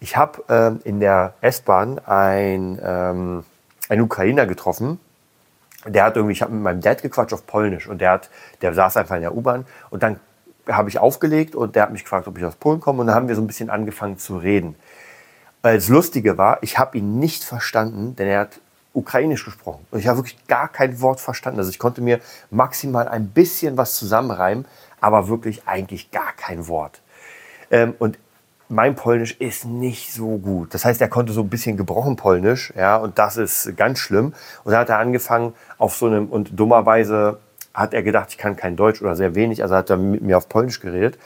ich 0.00 0.16
habe 0.16 0.44
ähm, 0.48 0.80
in 0.84 1.00
der 1.00 1.32
S-Bahn 1.40 1.98
ein, 2.00 2.78
ähm, 2.82 3.44
einen 3.88 4.02
Ukrainer 4.02 4.44
getroffen, 4.46 5.00
der 5.86 6.04
hat 6.04 6.16
irgendwie, 6.16 6.32
ich 6.32 6.42
habe 6.42 6.52
mit 6.52 6.62
meinem 6.62 6.80
Dad 6.80 7.02
gequatscht 7.02 7.32
auf 7.32 7.46
Polnisch 7.46 7.86
und 7.86 8.00
der 8.00 8.12
hat, 8.12 8.30
der 8.62 8.74
saß 8.74 8.96
einfach 8.96 9.16
in 9.16 9.22
der 9.22 9.34
U-Bahn 9.34 9.66
und 9.90 10.02
dann 10.02 10.18
habe 10.66 10.88
ich 10.88 10.98
aufgelegt 10.98 11.54
und 11.54 11.76
der 11.76 11.84
hat 11.84 11.92
mich 11.92 12.02
gefragt, 12.02 12.26
ob 12.26 12.36
ich 12.36 12.44
aus 12.44 12.56
Polen 12.56 12.80
komme 12.80 13.00
und 13.00 13.06
dann 13.06 13.16
haben 13.16 13.28
wir 13.28 13.34
so 13.34 13.40
ein 13.40 13.46
bisschen 13.46 13.70
angefangen 13.70 14.18
zu 14.18 14.36
reden. 14.36 14.74
Das 15.62 15.88
Lustige 15.88 16.38
war, 16.38 16.58
ich 16.62 16.78
habe 16.78 16.98
ihn 16.98 17.18
nicht 17.18 17.44
verstanden, 17.44 18.16
denn 18.16 18.28
er 18.28 18.40
hat 18.40 18.60
Ukrainisch 18.92 19.44
gesprochen. 19.44 19.86
Und 19.90 19.98
ich 19.98 20.08
habe 20.08 20.18
wirklich 20.18 20.46
gar 20.46 20.68
kein 20.68 21.00
Wort 21.00 21.20
verstanden. 21.20 21.58
Also 21.58 21.70
ich 21.70 21.78
konnte 21.78 22.00
mir 22.00 22.20
maximal 22.50 23.08
ein 23.08 23.28
bisschen 23.28 23.76
was 23.76 23.94
zusammenreimen, 23.94 24.66
aber 25.00 25.28
wirklich 25.28 25.62
eigentlich 25.66 26.10
gar 26.10 26.32
kein 26.32 26.68
Wort. 26.68 27.00
Ähm, 27.70 27.94
und 27.98 28.18
mein 28.68 28.94
Polnisch 28.94 29.36
ist 29.38 29.64
nicht 29.64 30.12
so 30.12 30.36
gut. 30.38 30.74
Das 30.74 30.84
heißt, 30.84 31.00
er 31.00 31.08
konnte 31.08 31.32
so 31.32 31.40
ein 31.40 31.48
bisschen 31.48 31.76
gebrochen 31.76 32.16
Polnisch, 32.16 32.72
ja, 32.76 32.96
und 32.96 33.18
das 33.18 33.36
ist 33.36 33.76
ganz 33.76 33.98
schlimm. 33.98 34.34
Und 34.64 34.72
dann 34.72 34.80
hat 34.80 34.88
er 34.90 34.98
angefangen 34.98 35.54
auf 35.78 35.96
so 35.96 36.06
einem, 36.06 36.26
und 36.26 36.58
dummerweise 36.58 37.38
hat 37.72 37.94
er 37.94 38.02
gedacht, 38.02 38.28
ich 38.30 38.38
kann 38.38 38.56
kein 38.56 38.76
Deutsch 38.76 39.00
oder 39.00 39.16
sehr 39.16 39.34
wenig, 39.34 39.62
also 39.62 39.74
hat 39.74 39.90
er 39.90 39.96
mit 39.96 40.22
mir 40.22 40.36
auf 40.36 40.48
Polnisch 40.48 40.80
geredet 40.80 41.18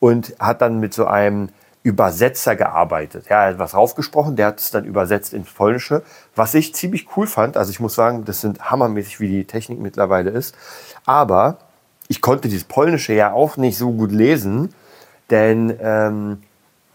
und 0.00 0.34
hat 0.38 0.62
dann 0.62 0.80
mit 0.80 0.94
so 0.94 1.06
einem 1.06 1.50
Übersetzer 1.82 2.56
gearbeitet. 2.56 3.26
Ja, 3.28 3.44
er 3.44 3.50
hat 3.50 3.58
was 3.58 3.74
raufgesprochen, 3.74 4.36
der 4.36 4.46
hat 4.48 4.60
es 4.60 4.70
dann 4.70 4.84
übersetzt 4.84 5.32
ins 5.32 5.52
Polnische, 5.52 6.02
was 6.34 6.54
ich 6.54 6.74
ziemlich 6.74 7.08
cool 7.16 7.26
fand. 7.26 7.56
Also 7.56 7.70
ich 7.70 7.80
muss 7.80 7.94
sagen, 7.94 8.24
das 8.24 8.40
sind 8.40 8.70
hammermäßig, 8.70 9.20
wie 9.20 9.28
die 9.28 9.44
Technik 9.44 9.80
mittlerweile 9.80 10.30
ist. 10.30 10.54
Aber 11.04 11.58
ich 12.08 12.20
konnte 12.20 12.48
dieses 12.48 12.64
Polnische 12.64 13.12
ja 13.12 13.32
auch 13.32 13.56
nicht 13.56 13.78
so 13.78 13.92
gut 13.92 14.12
lesen 14.12 14.74
denn, 15.30 15.76
ähm, 15.80 16.42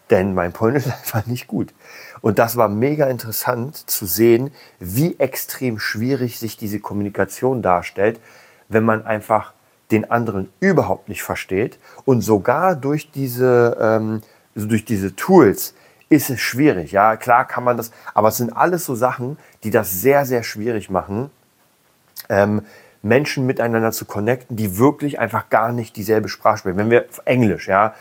denn 0.10 0.34
mein 0.34 0.54
Polnisch 0.54 0.86
ist 0.88 0.94
einfach 0.94 1.25
nicht 1.25 1.48
gut. 1.48 1.74
Und 2.22 2.40
das 2.40 2.56
war 2.56 2.70
mega 2.70 3.08
interessant 3.08 3.90
zu 3.90 4.06
sehen, 4.06 4.52
wie 4.80 5.20
extrem 5.20 5.80
schwierig 5.80 6.40
sich 6.40 6.56
diese 6.56 6.80
Kommunikation 6.80 7.62
darstellt, 7.62 8.20
wenn 8.70 8.84
man 8.84 9.06
einfach 9.06 9.54
den 9.92 10.10
anderen 10.10 10.52
überhaupt 10.60 11.10
nicht 11.10 11.22
versteht. 11.24 11.80
Und 12.06 12.22
sogar 12.22 12.75
durch 12.75 13.12
diese, 13.12 13.78
ähm, 13.80 14.22
also 14.56 14.68
durch 14.68 14.86
diese 14.86 15.16
Tools 15.16 15.74
ist 16.10 16.30
es 16.30 16.40
schwierig. 16.40 16.92
Ja, 16.92 17.18
klar 17.18 17.46
kann 17.46 17.63
man 17.63 17.78
das, 17.78 17.92
aber 18.13 18.30
es 18.30 18.38
sind 18.38 18.56
alles 18.56 18.86
so 18.86 18.96
Sachen, 18.96 19.38
die 19.63 19.72
das 19.72 19.92
sehr, 19.92 20.25
sehr 20.25 20.44
schwierig 20.44 20.90
machen, 20.90 21.30
ähm, 22.30 22.62
Menschen 23.02 23.46
miteinander 23.46 23.92
zu 23.92 24.06
connecten, 24.06 24.56
die 24.56 24.78
wirklich 24.78 25.20
einfach 25.20 25.50
gar 25.50 25.72
nicht 25.74 25.98
dieselbe 25.98 26.30
Sprache 26.30 26.60
sprechen. 26.60 26.78
Wenn 26.78 26.90
wir 26.90 27.06
Englisch, 27.25 27.68
ja, 27.68 27.94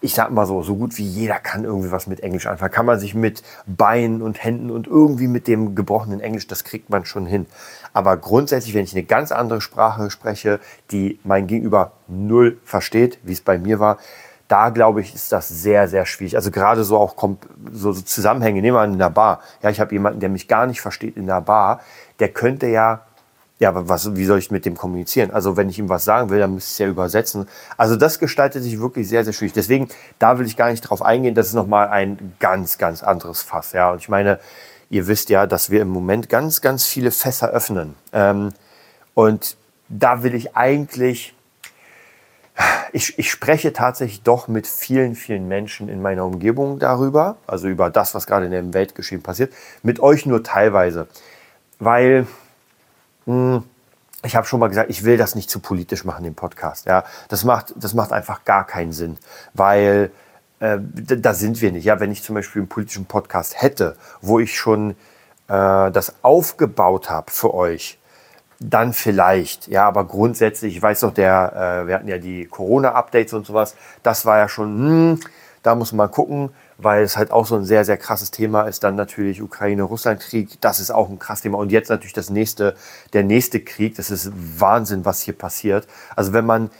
ich 0.00 0.14
sag 0.14 0.30
mal 0.30 0.46
so, 0.46 0.62
so 0.62 0.76
gut 0.76 0.96
wie 0.96 1.04
jeder 1.04 1.40
kann 1.40 1.64
irgendwie 1.64 1.90
was 1.90 2.06
mit 2.06 2.20
Englisch 2.20 2.46
anfangen. 2.46 2.72
Kann 2.72 2.86
man 2.86 3.00
sich 3.00 3.14
mit 3.14 3.42
Beinen 3.66 4.22
und 4.22 4.42
Händen 4.42 4.70
und 4.70 4.86
irgendwie 4.86 5.26
mit 5.26 5.48
dem 5.48 5.74
gebrochenen 5.74 6.20
Englisch, 6.20 6.46
das 6.46 6.62
kriegt 6.62 6.88
man 6.88 7.04
schon 7.04 7.26
hin. 7.26 7.46
Aber 7.92 8.16
grundsätzlich, 8.16 8.74
wenn 8.74 8.84
ich 8.84 8.92
eine 8.92 9.02
ganz 9.02 9.32
andere 9.32 9.60
Sprache 9.60 10.10
spreche, 10.10 10.60
die 10.92 11.18
mein 11.24 11.48
Gegenüber 11.48 11.92
null 12.06 12.58
versteht, 12.64 13.18
wie 13.24 13.32
es 13.32 13.40
bei 13.40 13.58
mir 13.58 13.80
war, 13.80 13.98
da 14.46 14.70
glaube 14.70 15.00
ich, 15.00 15.14
ist 15.14 15.32
das 15.32 15.48
sehr, 15.48 15.88
sehr 15.88 16.06
schwierig. 16.06 16.36
Also 16.36 16.50
gerade 16.50 16.84
so 16.84 16.96
auch 16.96 17.16
so, 17.72 17.92
Zusammenhänge. 17.92 18.62
Nehmen 18.62 18.76
wir 18.76 18.80
an 18.80 18.94
in 18.94 18.98
der 18.98 19.10
Bar. 19.10 19.40
Ja, 19.62 19.70
ich 19.70 19.78
habe 19.78 19.92
jemanden, 19.92 20.20
der 20.20 20.30
mich 20.30 20.48
gar 20.48 20.66
nicht 20.66 20.80
versteht 20.80 21.16
in 21.16 21.26
der 21.26 21.42
Bar. 21.42 21.80
Der 22.18 22.28
könnte 22.28 22.66
ja 22.66 23.02
ja, 23.58 23.70
aber 23.70 23.88
was, 23.88 24.14
wie 24.14 24.24
soll 24.24 24.38
ich 24.38 24.50
mit 24.52 24.64
dem 24.64 24.76
kommunizieren? 24.76 25.32
Also 25.32 25.56
wenn 25.56 25.68
ich 25.68 25.78
ihm 25.78 25.88
was 25.88 26.04
sagen 26.04 26.30
will, 26.30 26.38
dann 26.38 26.54
müsste 26.54 26.68
ich 26.68 26.72
es 26.74 26.78
ja 26.78 26.86
übersetzen. 26.86 27.48
Also 27.76 27.96
das 27.96 28.20
gestaltet 28.20 28.62
sich 28.62 28.80
wirklich 28.80 29.08
sehr, 29.08 29.24
sehr 29.24 29.32
schwierig. 29.32 29.52
Deswegen, 29.52 29.88
da 30.20 30.38
will 30.38 30.46
ich 30.46 30.56
gar 30.56 30.70
nicht 30.70 30.82
drauf 30.82 31.02
eingehen. 31.02 31.34
Das 31.34 31.48
ist 31.48 31.54
nochmal 31.54 31.88
ein 31.88 32.34
ganz, 32.38 32.78
ganz 32.78 33.02
anderes 33.02 33.42
Fass. 33.42 33.72
Ja, 33.72 33.90
und 33.90 33.98
ich 33.98 34.08
meine, 34.08 34.38
ihr 34.90 35.08
wisst 35.08 35.28
ja, 35.28 35.46
dass 35.46 35.70
wir 35.70 35.82
im 35.82 35.88
Moment 35.88 36.28
ganz, 36.28 36.60
ganz 36.60 36.86
viele 36.86 37.10
Fässer 37.10 37.48
öffnen. 37.48 37.96
Ähm, 38.12 38.50
und 39.14 39.56
da 39.88 40.22
will 40.22 40.36
ich 40.36 40.56
eigentlich, 40.56 41.34
ich, 42.92 43.18
ich 43.18 43.28
spreche 43.28 43.72
tatsächlich 43.72 44.22
doch 44.22 44.46
mit 44.46 44.68
vielen, 44.68 45.16
vielen 45.16 45.48
Menschen 45.48 45.88
in 45.88 46.00
meiner 46.00 46.24
Umgebung 46.24 46.78
darüber, 46.78 47.36
also 47.48 47.66
über 47.66 47.90
das, 47.90 48.14
was 48.14 48.28
gerade 48.28 48.46
in 48.46 48.52
der 48.52 48.72
Weltgeschehen 48.72 49.22
passiert, 49.22 49.52
mit 49.82 49.98
euch 49.98 50.26
nur 50.26 50.44
teilweise. 50.44 51.08
Weil 51.80 52.28
hm, 53.28 53.62
ich 54.24 54.34
habe 54.34 54.46
schon 54.46 54.58
mal 54.58 54.68
gesagt, 54.68 54.90
ich 54.90 55.04
will 55.04 55.16
das 55.16 55.34
nicht 55.34 55.50
zu 55.50 55.60
politisch 55.60 56.04
machen, 56.04 56.24
den 56.24 56.34
Podcast. 56.34 56.86
Ja, 56.86 57.04
das 57.28 57.44
macht, 57.44 57.74
das 57.76 57.94
macht 57.94 58.10
einfach 58.10 58.44
gar 58.44 58.66
keinen 58.66 58.92
Sinn, 58.92 59.18
weil 59.52 60.10
äh, 60.60 60.78
da 60.80 61.34
sind 61.34 61.60
wir 61.60 61.70
nicht. 61.70 61.84
Ja, 61.84 62.00
wenn 62.00 62.10
ich 62.10 62.22
zum 62.22 62.34
Beispiel 62.34 62.62
einen 62.62 62.68
politischen 62.68 63.04
Podcast 63.04 63.60
hätte, 63.60 63.96
wo 64.22 64.40
ich 64.40 64.56
schon 64.56 64.92
äh, 65.48 65.90
das 65.90 66.16
aufgebaut 66.22 67.10
habe 67.10 67.30
für 67.30 67.52
euch, 67.52 67.98
dann 68.60 68.92
vielleicht. 68.94 69.68
Ja, 69.68 69.86
aber 69.86 70.04
grundsätzlich, 70.04 70.74
ich 70.76 70.82
weiß 70.82 71.02
noch, 71.02 71.12
der, 71.14 71.82
äh, 71.84 71.86
wir 71.86 71.94
hatten 71.94 72.08
ja 72.08 72.18
die 72.18 72.46
Corona-Updates 72.46 73.34
und 73.34 73.46
sowas, 73.46 73.76
das 74.02 74.24
war 74.24 74.38
ja 74.38 74.48
schon, 74.48 74.78
hm, 74.78 75.20
da 75.62 75.74
muss 75.74 75.92
man 75.92 76.10
gucken 76.10 76.50
weil 76.78 77.02
es 77.02 77.16
halt 77.16 77.32
auch 77.32 77.44
so 77.44 77.56
ein 77.56 77.64
sehr, 77.64 77.84
sehr 77.84 77.96
krasses 77.96 78.30
Thema 78.30 78.62
ist. 78.62 78.84
Dann 78.84 78.94
natürlich 78.94 79.42
Ukraine-Russland-Krieg, 79.42 80.60
das 80.60 80.80
ist 80.80 80.90
auch 80.90 81.10
ein 81.10 81.18
krasses 81.18 81.42
Thema. 81.42 81.58
Und 81.58 81.72
jetzt 81.72 81.90
natürlich 81.90 82.14
das 82.14 82.30
nächste, 82.30 82.76
der 83.12 83.24
nächste 83.24 83.60
Krieg, 83.60 83.96
das 83.96 84.10
ist 84.10 84.32
Wahnsinn, 84.58 85.04
was 85.04 85.20
hier 85.20 85.34
passiert. 85.36 85.88
Also 86.14 86.32
wenn 86.32 86.46
man, 86.46 86.70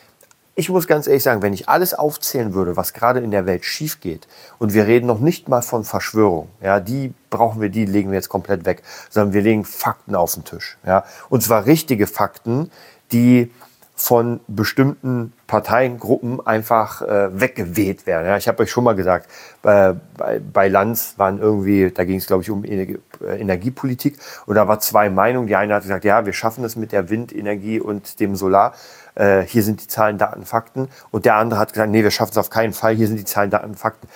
ich 0.55 0.69
muss 0.69 0.87
ganz 0.87 1.09
ehrlich 1.09 1.25
sagen, 1.25 1.43
wenn 1.43 1.52
ich 1.52 1.69
alles 1.69 1.95
aufzählen 1.95 2.55
würde, 2.55 2.76
was 2.76 2.93
gerade 2.93 3.19
in 3.21 3.33
der 3.33 3.45
Welt 3.45 3.64
schief 3.64 4.00
geht, 4.00 4.28
und 4.59 4.73
wir 4.73 4.87
reden 4.87 5.07
noch 5.07 5.21
nicht 5.21 5.49
mal 5.49 5.62
von 5.62 5.85
Verschwörung, 5.85 6.49
ja, 6.62 6.78
die 6.78 7.12
brauchen 7.31 7.61
wir, 7.61 7.69
die 7.69 7.85
legen 7.85 8.11
wir 8.11 8.17
jetzt 8.17 8.28
komplett 8.28 8.64
weg, 8.67 8.83
sondern 9.11 9.35
wir 9.35 9.43
legen 9.43 9.64
Fakten 9.64 10.14
auf 10.14 10.35
den 10.35 10.45
Tisch, 10.45 10.78
ja. 10.87 11.05
Und 11.28 11.43
zwar 11.43 11.67
richtige 11.67 12.07
Fakten, 12.07 12.71
die 13.11 13.50
von 13.99 14.38
bestimmten 14.47 15.33
Parteiengruppen 15.49 16.47
einfach 16.47 17.02
äh, 17.02 17.40
weggeweht 17.40 18.07
werden. 18.07 18.28
Ja, 18.28 18.37
ich 18.37 18.47
habe 18.47 18.62
euch 18.62 18.71
schon 18.71 18.85
mal 18.85 18.95
gesagt, 18.95 19.28
bei, 19.61 19.97
bei, 20.17 20.38
bei 20.38 20.69
Lanz 20.69 21.14
waren 21.17 21.40
irgendwie, 21.40 21.90
da 21.90 22.05
ging 22.05 22.19
es 22.19 22.28
glaube 22.28 22.45
ich 22.45 22.50
um 22.50 22.64
Energie, 22.64 22.99
äh, 23.21 23.40
Energiepolitik 23.40 24.17
und 24.47 24.55
da 24.55 24.69
war 24.69 24.78
zwei 24.78 25.11
Meinungen. 25.11 25.49
Die 25.49 25.57
eine 25.57 25.75
hat 25.75 25.83
gesagt, 25.83 26.05
ja, 26.05 26.25
wir 26.26 26.33
schaffen 26.33 26.62
es 26.62 26.76
mit 26.76 26.93
der 26.93 27.11
Windenergie 27.11 27.81
und 27.81 28.21
dem 28.21 28.37
Solar. 28.37 28.75
Äh, 29.17 29.43
hier 29.43 29.64
sind 29.64 29.83
die 29.83 29.88
Zahlen, 29.88 30.17
Daten, 30.17 30.47
Fakten. 30.47 30.88
Und 31.11 31.25
der 31.25 31.35
andere 31.35 31.59
hat 31.59 31.73
gesagt, 31.73 31.90
nee, 31.90 32.05
wir 32.05 32.12
schaffen 32.12 32.31
es 32.31 32.38
auf 32.38 32.50
keinen 32.50 32.73
Fall. 32.73 32.95
Hier 32.95 33.09
sind 33.09 33.19
die 33.19 33.25
Zahlen, 33.25 33.50
Daten, 33.50 33.75
Fakten. 33.75 34.07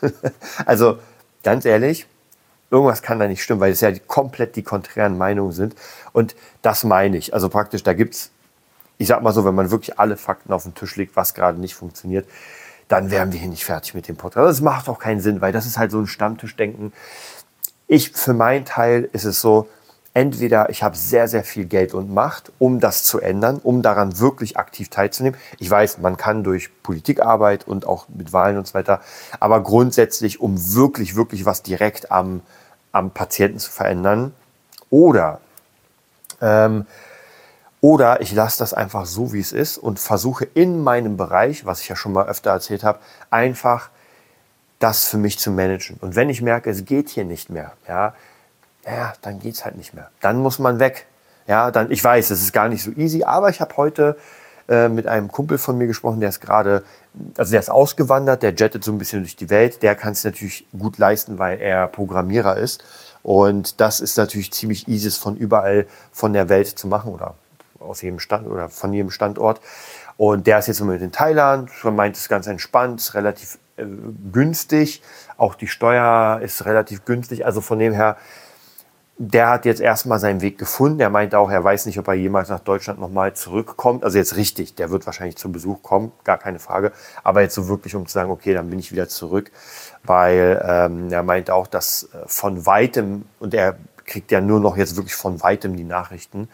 also 0.64 0.98
ganz 1.44 1.66
ehrlich, 1.66 2.06
irgendwas 2.70 3.02
kann 3.02 3.18
da 3.18 3.28
nicht 3.28 3.42
stimmen, 3.42 3.60
weil 3.60 3.72
es 3.72 3.82
ja 3.82 3.92
komplett 4.06 4.56
die 4.56 4.62
konträren 4.62 5.18
Meinungen 5.18 5.52
sind. 5.52 5.74
Und 6.12 6.34
das 6.62 6.84
meine 6.84 7.18
ich. 7.18 7.34
Also 7.34 7.50
praktisch, 7.50 7.82
da 7.82 7.92
gibt 7.92 8.14
es 8.14 8.30
ich 8.98 9.08
sag 9.08 9.22
mal 9.22 9.32
so, 9.32 9.44
wenn 9.44 9.54
man 9.54 9.70
wirklich 9.70 9.98
alle 9.98 10.16
Fakten 10.16 10.52
auf 10.52 10.64
den 10.64 10.74
Tisch 10.74 10.96
legt, 10.96 11.16
was 11.16 11.34
gerade 11.34 11.60
nicht 11.60 11.74
funktioniert, 11.74 12.28
dann 12.88 13.10
wären 13.10 13.32
wir 13.32 13.38
hier 13.38 13.48
nicht 13.48 13.64
fertig 13.64 13.94
mit 13.94 14.08
dem 14.08 14.16
Podcast. 14.16 14.48
Das 14.48 14.60
macht 14.60 14.88
auch 14.88 14.98
keinen 14.98 15.20
Sinn, 15.20 15.40
weil 15.40 15.52
das 15.52 15.66
ist 15.66 15.78
halt 15.78 15.90
so 15.90 15.98
ein 15.98 16.06
Stammtischdenken. 16.06 16.92
Ich, 17.86 18.12
für 18.12 18.34
meinen 18.34 18.64
Teil 18.64 19.08
ist 19.12 19.24
es 19.24 19.40
so, 19.40 19.68
entweder 20.14 20.68
ich 20.70 20.82
habe 20.82 20.96
sehr, 20.96 21.28
sehr 21.28 21.44
viel 21.44 21.66
Geld 21.66 21.94
und 21.94 22.12
Macht, 22.12 22.50
um 22.58 22.80
das 22.80 23.04
zu 23.04 23.20
ändern, 23.20 23.60
um 23.62 23.82
daran 23.82 24.18
wirklich 24.18 24.56
aktiv 24.56 24.88
teilzunehmen. 24.88 25.38
Ich 25.58 25.70
weiß, 25.70 25.98
man 25.98 26.16
kann 26.16 26.42
durch 26.42 26.70
Politikarbeit 26.82 27.68
und 27.68 27.86
auch 27.86 28.08
mit 28.08 28.32
Wahlen 28.32 28.58
und 28.58 28.66
so 28.66 28.74
weiter, 28.74 29.00
aber 29.38 29.62
grundsätzlich, 29.62 30.40
um 30.40 30.74
wirklich, 30.74 31.14
wirklich 31.14 31.44
was 31.44 31.62
direkt 31.62 32.10
am, 32.10 32.40
am 32.90 33.10
Patienten 33.12 33.58
zu 33.58 33.70
verändern. 33.70 34.32
Oder 34.90 35.40
ähm, 36.40 36.86
oder 37.80 38.20
ich 38.20 38.32
lasse 38.32 38.58
das 38.58 38.74
einfach 38.74 39.06
so, 39.06 39.32
wie 39.32 39.40
es 39.40 39.52
ist 39.52 39.78
und 39.78 39.98
versuche 40.00 40.44
in 40.44 40.82
meinem 40.82 41.16
Bereich, 41.16 41.64
was 41.64 41.80
ich 41.80 41.88
ja 41.88 41.96
schon 41.96 42.12
mal 42.12 42.26
öfter 42.26 42.50
erzählt 42.50 42.82
habe, 42.82 42.98
einfach 43.30 43.90
das 44.78 45.06
für 45.06 45.16
mich 45.16 45.38
zu 45.38 45.50
managen. 45.50 45.96
Und 46.00 46.16
wenn 46.16 46.28
ich 46.28 46.42
merke, 46.42 46.70
es 46.70 46.84
geht 46.84 47.08
hier 47.08 47.24
nicht 47.24 47.50
mehr, 47.50 47.72
ja, 47.86 48.14
ja 48.84 49.12
dann 49.22 49.38
geht 49.38 49.54
es 49.54 49.64
halt 49.64 49.76
nicht 49.76 49.94
mehr. 49.94 50.10
Dann 50.20 50.38
muss 50.38 50.58
man 50.58 50.80
weg. 50.80 51.06
Ja, 51.46 51.70
dann, 51.70 51.90
ich 51.90 52.02
weiß, 52.02 52.30
es 52.30 52.42
ist 52.42 52.52
gar 52.52 52.68
nicht 52.68 52.82
so 52.82 52.90
easy, 52.92 53.24
aber 53.24 53.48
ich 53.48 53.60
habe 53.60 53.76
heute 53.76 54.16
äh, 54.68 54.88
mit 54.88 55.06
einem 55.06 55.32
Kumpel 55.32 55.56
von 55.56 55.78
mir 55.78 55.86
gesprochen, 55.86 56.20
der 56.20 56.28
ist 56.28 56.40
gerade, 56.40 56.84
also 57.36 57.52
der 57.52 57.60
ist 57.60 57.70
ausgewandert, 57.70 58.42
der 58.42 58.54
jettet 58.54 58.84
so 58.84 58.92
ein 58.92 58.98
bisschen 58.98 59.20
durch 59.22 59.36
die 59.36 59.50
Welt. 59.50 59.82
Der 59.82 59.94
kann 59.94 60.12
es 60.12 60.24
natürlich 60.24 60.66
gut 60.78 60.98
leisten, 60.98 61.38
weil 61.38 61.60
er 61.60 61.86
Programmierer 61.86 62.56
ist. 62.56 62.84
Und 63.22 63.80
das 63.80 64.00
ist 64.00 64.18
natürlich 64.18 64.52
ziemlich 64.52 64.88
easy, 64.88 65.10
von 65.10 65.36
überall 65.36 65.86
von 66.12 66.32
der 66.32 66.48
Welt 66.48 66.68
zu 66.68 66.86
machen 66.86 67.12
oder 67.12 67.34
aus 67.88 68.02
jedem 68.02 68.18
Stand 68.18 68.46
oder 68.46 68.68
von 68.68 68.92
jedem 68.92 69.10
Standort. 69.10 69.60
Und 70.16 70.46
der 70.46 70.58
ist 70.58 70.66
jetzt 70.66 70.80
mit 70.80 71.00
in 71.00 71.12
Thailand, 71.12 71.70
man 71.84 71.96
meint 71.96 72.16
es 72.16 72.28
ganz 72.28 72.46
entspannt, 72.46 73.14
relativ 73.14 73.58
äh, 73.76 73.84
günstig. 74.32 75.02
Auch 75.36 75.54
die 75.54 75.68
Steuer 75.68 76.40
ist 76.42 76.64
relativ 76.66 77.04
günstig. 77.04 77.46
Also 77.46 77.60
von 77.60 77.78
dem 77.78 77.92
her, 77.92 78.16
der 79.16 79.50
hat 79.50 79.64
jetzt 79.64 79.80
erstmal 79.80 80.18
seinen 80.18 80.40
Weg 80.40 80.58
gefunden. 80.58 81.00
Er 81.00 81.10
meint 81.10 81.34
auch, 81.34 81.50
er 81.50 81.62
weiß 81.62 81.86
nicht, 81.86 81.98
ob 81.98 82.08
er 82.08 82.14
jemals 82.14 82.48
nach 82.48 82.60
Deutschland 82.60 83.00
nochmal 83.00 83.34
zurückkommt. 83.34 84.04
Also 84.04 84.18
jetzt 84.18 84.36
richtig, 84.36 84.74
der 84.74 84.90
wird 84.90 85.06
wahrscheinlich 85.06 85.36
zum 85.36 85.52
Besuch 85.52 85.82
kommen, 85.82 86.12
gar 86.24 86.38
keine 86.38 86.58
Frage. 86.58 86.92
Aber 87.22 87.42
jetzt 87.42 87.54
so 87.54 87.68
wirklich, 87.68 87.94
um 87.94 88.06
zu 88.06 88.12
sagen, 88.12 88.30
okay, 88.30 88.54
dann 88.54 88.70
bin 88.70 88.78
ich 88.78 88.92
wieder 88.92 89.08
zurück. 89.08 89.50
Weil 90.04 90.60
ähm, 90.64 91.12
er 91.12 91.22
meint 91.22 91.50
auch, 91.50 91.66
dass 91.66 92.10
äh, 92.12 92.18
von 92.26 92.66
weitem, 92.66 93.24
und 93.38 93.54
er 93.54 93.76
kriegt 94.04 94.32
ja 94.32 94.40
nur 94.40 94.58
noch 94.58 94.76
jetzt 94.76 94.96
wirklich 94.96 95.14
von 95.14 95.42
weitem 95.42 95.76
die 95.76 95.84
Nachrichten, 95.84 96.48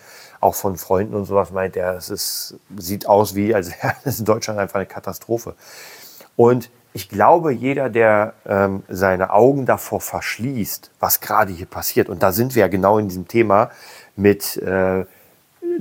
auch 0.45 0.55
von 0.55 0.77
Freunden 0.77 1.15
und 1.15 1.25
sowas 1.25 1.51
meint 1.51 1.75
er, 1.75 1.97
es 1.97 2.11
ist, 2.11 2.57
sieht 2.77 3.09
aus 3.09 3.35
wie, 3.35 3.55
als 3.55 3.71
wäre 3.71 3.95
es 4.05 4.19
in 4.19 4.27
Deutschland 4.27 4.61
einfach 4.61 4.77
eine 4.77 4.87
Katastrophe. 4.87 5.55
Und 6.37 6.71
ich 6.93 7.09
glaube, 7.09 7.53
jeder, 7.53 7.89
der 7.89 8.35
ähm, 8.47 8.83
seine 8.89 9.31
Augen 9.31 9.65
davor 9.65 10.01
verschließt, 10.01 10.91
was 11.01 11.21
gerade 11.21 11.53
hier 11.53 11.67
passiert, 11.67 12.09
und 12.09 12.23
da 12.23 12.31
sind 12.31 12.55
wir 12.55 12.61
ja 12.61 12.69
genau 12.69 12.99
in 12.99 13.09
diesem 13.09 13.27
Thema 13.27 13.71
mit, 14.17 14.59
äh, 14.59 15.07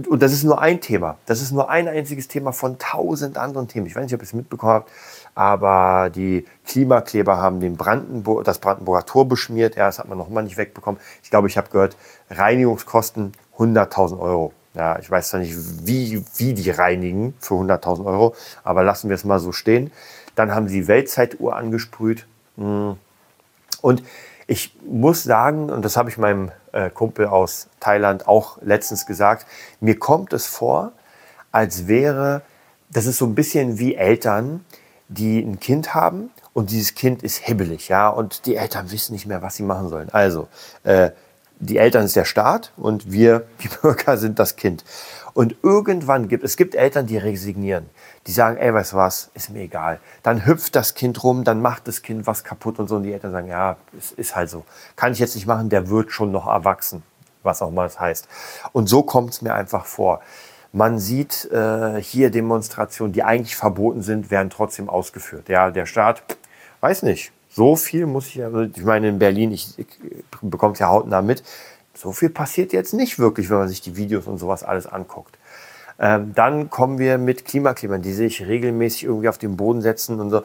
und 0.08 0.24
das 0.24 0.32
ist 0.32 0.43
nur 0.43 0.60
ein 0.62 0.79
Thema, 0.79 1.17
das 1.25 1.41
ist 1.41 1.51
nur 1.51 1.70
ein 1.70 1.89
einziges 1.89 2.29
Thema 2.29 2.53
von 2.53 2.79
tausend 2.79 3.38
anderen 3.38 3.67
Themen. 3.67 3.86
Ich 3.86 3.96
weiß 3.96 4.05
nicht, 4.05 4.13
ob 4.13 4.22
ihr 4.22 4.24
es 4.24 4.34
mitbekommen 4.34 4.74
habt, 4.74 4.91
aber 5.36 6.10
die 6.10 6.46
Klimakleber 6.65 7.38
haben 7.38 7.60
den 7.60 7.75
Brandenburg, 7.75 8.46
das 8.46 8.60
Brandenburger 8.60 9.05
Tor 9.05 9.27
beschmiert. 9.27 9.75
Ja, 9.75 9.88
das 9.88 10.00
hat 10.00 10.08
man 10.08 10.17
noch 10.17 10.29
mal 10.29 10.41
nicht 10.41 10.58
wegbekommen. 10.58 11.01
Ich 11.22 11.29
glaube, 11.29 11.48
ich 11.48 11.58
habe 11.58 11.70
gehört, 11.70 11.98
Reinigungskosten 12.29 13.34
100.000 13.57 14.19
Euro. 14.19 14.53
Ja, 14.74 14.98
ich 14.98 15.10
weiß 15.10 15.29
zwar 15.29 15.39
nicht, 15.39 15.55
wie, 15.86 16.24
wie 16.38 16.53
die 16.53 16.69
reinigen 16.72 17.36
für 17.39 17.53
100.000 17.55 18.05
Euro, 18.05 18.36
aber 18.63 18.83
lassen 18.83 19.10
wir 19.10 19.15
es 19.15 19.24
mal 19.24 19.39
so 19.39 19.51
stehen. 19.51 19.91
Dann 20.36 20.53
haben 20.53 20.67
sie 20.67 20.88
Weltzeituhr 20.88 21.55
angesprüht. 21.55 22.25
Hm. 22.57 22.98
Und 23.81 24.03
ich 24.48 24.75
muss 24.86 25.24
sagen, 25.24 25.69
und 25.69 25.86
das 25.86 25.95
habe 25.95 26.10
ich 26.10 26.17
meinem 26.17 26.51
äh, 26.72 26.89
Kumpel 26.89 27.27
aus 27.27 27.67
Thailand 27.79 28.27
auch 28.27 28.57
letztens 28.62 29.05
gesagt, 29.05 29.45
mir 29.79 29.98
kommt 29.98 30.33
es 30.33 30.48
vor, 30.48 30.91
als 31.51 31.88
wäre, 31.88 32.41
das 32.89 33.05
ist 33.05 33.19
so 33.19 33.25
ein 33.25 33.36
bisschen 33.36 33.79
wie 33.79 33.95
Eltern, 33.95 34.65
die 35.07 35.39
ein 35.39 35.60
Kind 35.60 35.93
haben 35.93 36.31
und 36.53 36.72
dieses 36.72 36.95
Kind 36.95 37.24
ist 37.24 37.38
hibbelig, 37.38 37.89
ja, 37.89 38.10
und 38.10 38.45
die 38.45 38.55
Eltern 38.55 38.91
wissen 38.91 39.13
nicht 39.13 39.25
mehr, 39.25 39.41
was 39.41 39.55
sie 39.55 39.63
machen 39.63 39.89
sollen. 39.89 40.10
Also, 40.12 40.48
äh, 40.83 41.12
die 41.65 41.77
Eltern 41.77 42.05
ist 42.05 42.15
der 42.15 42.25
Staat 42.25 42.72
und 42.77 43.12
wir, 43.12 43.46
die 43.63 43.70
Bürger, 43.70 44.17
sind 44.17 44.39
das 44.39 44.55
Kind. 44.55 44.84
Und 45.34 45.55
irgendwann 45.63 46.27
gibt 46.27 46.43
es 46.43 46.58
gibt 46.58 46.75
Eltern, 46.75 47.08
die 47.08 47.17
resignieren. 47.17 47.89
Die 48.27 48.32
sagen, 48.32 48.58
ey, 48.58 48.74
weißt 48.74 48.93
du 48.93 48.98
was, 48.98 49.32
ist 49.34 49.50
mir 49.50 49.62
egal. 49.62 50.00
Dann 50.22 50.46
hüpft 50.46 50.75
das 50.75 50.93
Kind 50.93 51.24
rum, 51.24 51.43
dann 51.43 51.62
macht 51.62 51.88
das 51.88 52.03
Kind 52.03 52.27
was 52.27 52.43
kaputt 52.43 52.77
und 52.79 52.88
so. 52.88 52.98
Und 52.98 53.03
die 53.03 53.13
Eltern 53.13 53.32
sagen, 53.32 53.48
ja, 53.48 53.77
es 53.98 54.12
ist 54.12 54.36
halt 54.36 54.50
so. 54.50 54.63
Kann 54.96 55.12
ich 55.12 55.20
jetzt 55.20 55.36
nicht 55.36 55.48
machen, 55.48 55.70
der 55.70 55.89
wird 55.89 56.12
schon 56.12 56.32
noch 56.32 56.48
erwachsen. 56.48 57.03
Was 57.41 57.62
auch 57.62 57.72
mal 57.72 57.84
das 57.84 58.00
heißt. 58.00 58.27
Und 58.72 58.88
so 58.88 59.03
kommt 59.03 59.32
es 59.32 59.41
mir 59.41 59.53
einfach 59.53 59.86
vor. 59.86 60.22
Man 60.72 60.98
sieht 60.98 61.51
äh, 61.51 62.01
hier 62.01 62.32
Demonstrationen, 62.32 63.12
die 63.12 63.24
eigentlich 63.24 63.55
verboten 63.55 64.01
sind, 64.01 64.32
werden 64.32 64.50
trotzdem 64.50 64.89
ausgeführt. 64.89 65.50
Ja, 65.50 65.70
der 65.70 65.86
Staat, 65.86 66.24
weiß 66.79 67.03
nicht, 67.03 67.32
so 67.53 67.75
viel 67.75 68.05
muss 68.05 68.27
ich, 68.27 68.43
also 68.43 68.62
ich 68.62 68.83
meine 68.83 69.10
in 69.10 69.19
Berlin, 69.19 69.51
ich, 69.51 69.77
ich 69.77 69.88
bekomme 70.41 70.74
es 70.74 70.79
ja 70.79 70.89
hautnah 70.89 71.22
mit, 71.22 71.43
so 71.93 72.12
viel 72.12 72.29
passiert 72.29 72.74
jetzt 72.74 72.93
nicht 72.93 73.19
wirklich, 73.19 73.50
wenn 73.50 73.57
man 73.57 73.67
sich 73.67 73.81
die 73.81 73.95
Videos 73.95 74.25
und 74.25 74.39
sowas 74.39 74.63
alles 74.63 74.88
anguckt. 74.88 75.38
Ähm, 76.00 76.33
dann 76.33 76.72
kommen 76.72 76.98
wir 76.98 77.19
mit 77.19 77.45
Klimaklebern, 77.45 78.01
die 78.01 78.13
sich 78.13 78.45
regelmäßig 78.45 79.03
irgendwie 79.03 79.29
auf 79.29 79.38
den 79.38 79.55
Boden 79.55 79.81
setzen 79.81 80.19
und 80.19 80.31
so, 80.31 80.43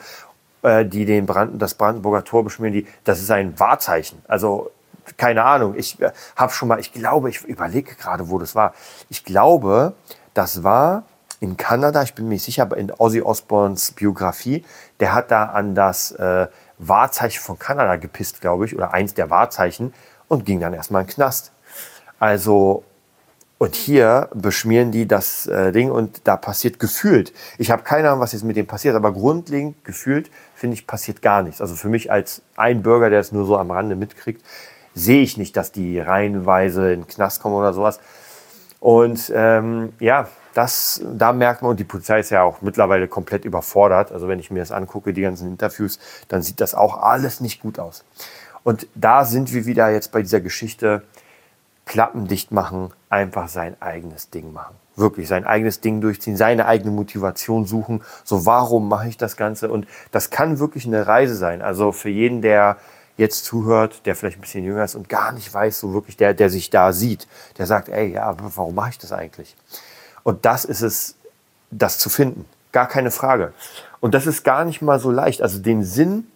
äh, 0.63 0.85
die 0.85 1.07
den 1.07 1.25
Brand, 1.25 1.61
das 1.61 1.75
Brandenburger 1.75 2.25
Tor 2.25 2.45
beschmieren. 2.45 2.75
Die, 2.75 2.87
das 3.05 3.21
ist 3.21 3.31
ein 3.31 3.59
Wahrzeichen. 3.59 4.21
Also 4.29 4.71
keine 5.17 5.45
Ahnung. 5.45 5.75
Ich 5.77 6.01
äh, 6.03 6.13
habe 6.37 6.53
schon 6.53 6.69
mal, 6.69 6.79
ich 6.79 6.93
glaube, 6.93 7.31
ich 7.31 7.43
überlege 7.45 7.95
gerade, 7.95 8.29
wo 8.29 8.39
das 8.39 8.55
war. 8.55 8.75
Ich 9.09 9.25
glaube, 9.25 9.95
das 10.35 10.63
war 10.63 11.05
in 11.41 11.57
Kanada, 11.57 12.03
ich 12.03 12.15
bin 12.15 12.27
mir 12.27 12.35
nicht 12.35 12.45
sicher, 12.45 12.63
aber 12.63 12.77
in 12.77 12.93
Ozzy 12.93 13.23
Osbournes 13.23 13.93
Biografie, 13.93 14.65
der 15.01 15.15
hat 15.15 15.31
da 15.31 15.47
an 15.47 15.75
das 15.75 16.11
äh, 16.13 16.49
Wahrzeichen 16.79 17.41
von 17.41 17.59
Kanada 17.59 17.97
gepisst, 17.97 18.41
glaube 18.41 18.67
ich, 18.67 18.77
oder 18.77 18.95
eins 18.95 19.15
der 19.15 19.31
Wahrzeichen 19.31 19.93
und 20.29 20.45
ging 20.45 20.61
dann 20.61 20.75
erstmal 20.75 21.03
in 21.03 21.09
den 21.09 21.15
Knast. 21.15 21.53
Also, 22.19 22.85
und 23.59 23.75
hier 23.75 24.29
beschmieren 24.35 24.93
die 24.93 25.09
das 25.09 25.47
äh, 25.47 25.73
Ding 25.73 25.91
und 25.91 26.21
da 26.25 26.37
passiert 26.37 26.79
gefühlt. 26.79 27.33
Ich 27.59 27.71
habe 27.71 27.83
keine 27.83 28.09
Ahnung, 28.09 28.21
was 28.21 28.33
jetzt 28.33 28.45
mit 28.45 28.57
dem 28.57 28.67
passiert, 28.67 28.95
aber 28.95 29.13
grundlegend 29.13 29.85
gefühlt, 29.85 30.31
finde 30.55 30.75
ich, 30.75 30.87
passiert 30.87 31.23
gar 31.23 31.43
nichts. 31.43 31.61
Also 31.61 31.75
für 31.75 31.89
mich 31.89 32.13
als 32.13 32.43
ein 32.57 32.83
Bürger, 32.83 33.11
der 33.11 33.19
es 33.19 33.33
nur 33.33 33.47
so 33.47 33.57
am 33.57 33.73
Rande 33.73 33.97
mitkriegt, 33.97 34.45
sehe 34.95 35.23
ich 35.23 35.37
nicht, 35.37 35.57
dass 35.57 35.73
die 35.73 35.99
reihenweise 35.99 36.93
in 36.93 37.01
den 37.01 37.09
Knast 37.09 37.43
kommen 37.43 37.57
oder 37.57 37.73
sowas. 37.73 37.99
Und 38.81 39.33
ähm, 39.35 39.93
ja, 39.99 40.29
das, 40.55 41.03
da 41.05 41.33
merkt 41.33 41.63
man, 41.63 41.73
und 41.73 41.81
die 41.81 41.85
Polizei 41.85 42.21
ist 42.21 42.31
ja 42.31 42.43
auch 42.43 42.63
mittlerweile 42.63 43.09
komplett 43.09 43.45
überfordert. 43.45 44.13
Also 44.13 44.29
wenn 44.29 44.39
ich 44.39 44.51
mir 44.51 44.61
das 44.61 44.73
angucke, 44.73 45.13
die 45.13 45.23
ganzen 45.23 45.49
Interviews, 45.49 45.99
dann 46.29 46.43
sieht 46.43 46.61
das 46.61 46.75
auch 46.75 47.03
alles 47.03 47.41
nicht 47.41 47.61
gut 47.61 47.79
aus. 47.79 48.05
Und 48.65 48.87
da 48.95 49.25
sind 49.25 49.53
wir 49.53 49.67
wieder 49.67 49.89
jetzt 49.91 50.13
bei 50.13 50.21
dieser 50.23 50.41
Geschichte, 50.41 51.03
Klappen 51.87 52.27
dicht 52.27 52.53
machen, 52.53 52.91
einfach 53.09 53.49
sein 53.49 53.81
eigenes 53.81 54.31
Ding 54.31 54.53
machen. 54.53 54.75
Wirklich 54.95 55.27
sein 55.27 55.47
eigenes 55.47 55.81
Ding 55.81 56.01
durchziehen, 56.01 56.37
seine 56.37 56.67
eigene 56.67 56.91
Motivation 56.91 57.65
suchen. 57.65 58.03
So, 58.25 58.45
warum 58.45 58.89
mache 58.89 59.09
ich 59.09 59.17
das 59.17 59.37
Ganze? 59.37 59.71
Und 59.71 59.87
das 60.11 60.31
kann 60.31 60.59
wirklich 60.59 60.87
eine 60.87 61.07
Reise 61.07 61.35
sein. 61.35 61.63
Also 61.63 61.93
für 61.93 62.11
jeden, 62.11 62.43
der 62.43 62.77
jetzt 63.19 63.45
zuhört, 63.45 64.07
der 64.07 64.17
vielleicht 64.17 64.39
ein 64.39 64.41
bisschen 64.41 64.65
jünger 64.65 64.85
ist 64.85 64.95
und 64.95 65.09
gar 65.09 65.33
nicht 65.33 65.53
weiß, 65.53 65.79
so 65.81 65.93
wirklich 65.93 66.17
der, 66.17 66.33
der 66.33 66.49
sich 66.49 66.71
da 66.71 66.93
sieht, 66.93 67.27
der 67.59 67.67
sagt, 67.67 67.91
ey, 67.91 68.13
ja, 68.13 68.35
warum 68.57 68.75
mache 68.75 68.91
ich 68.91 68.99
das 68.99 69.13
eigentlich? 69.13 69.55
Und 70.23 70.47
das 70.47 70.65
ist 70.65 70.81
es, 70.81 71.17
das 71.71 71.99
zu 71.99 72.09
finden. 72.09 72.47
Gar 72.73 72.87
keine 72.87 73.11
Frage. 73.11 73.53
Und 74.01 74.15
das 74.15 74.27
ist 74.27 74.45
gar 74.45 74.65
nicht 74.65 74.81
mal 74.83 75.01
so 75.01 75.11
leicht. 75.11 75.43
Also 75.43 75.59
den 75.59 75.85
Sinn 75.85 76.27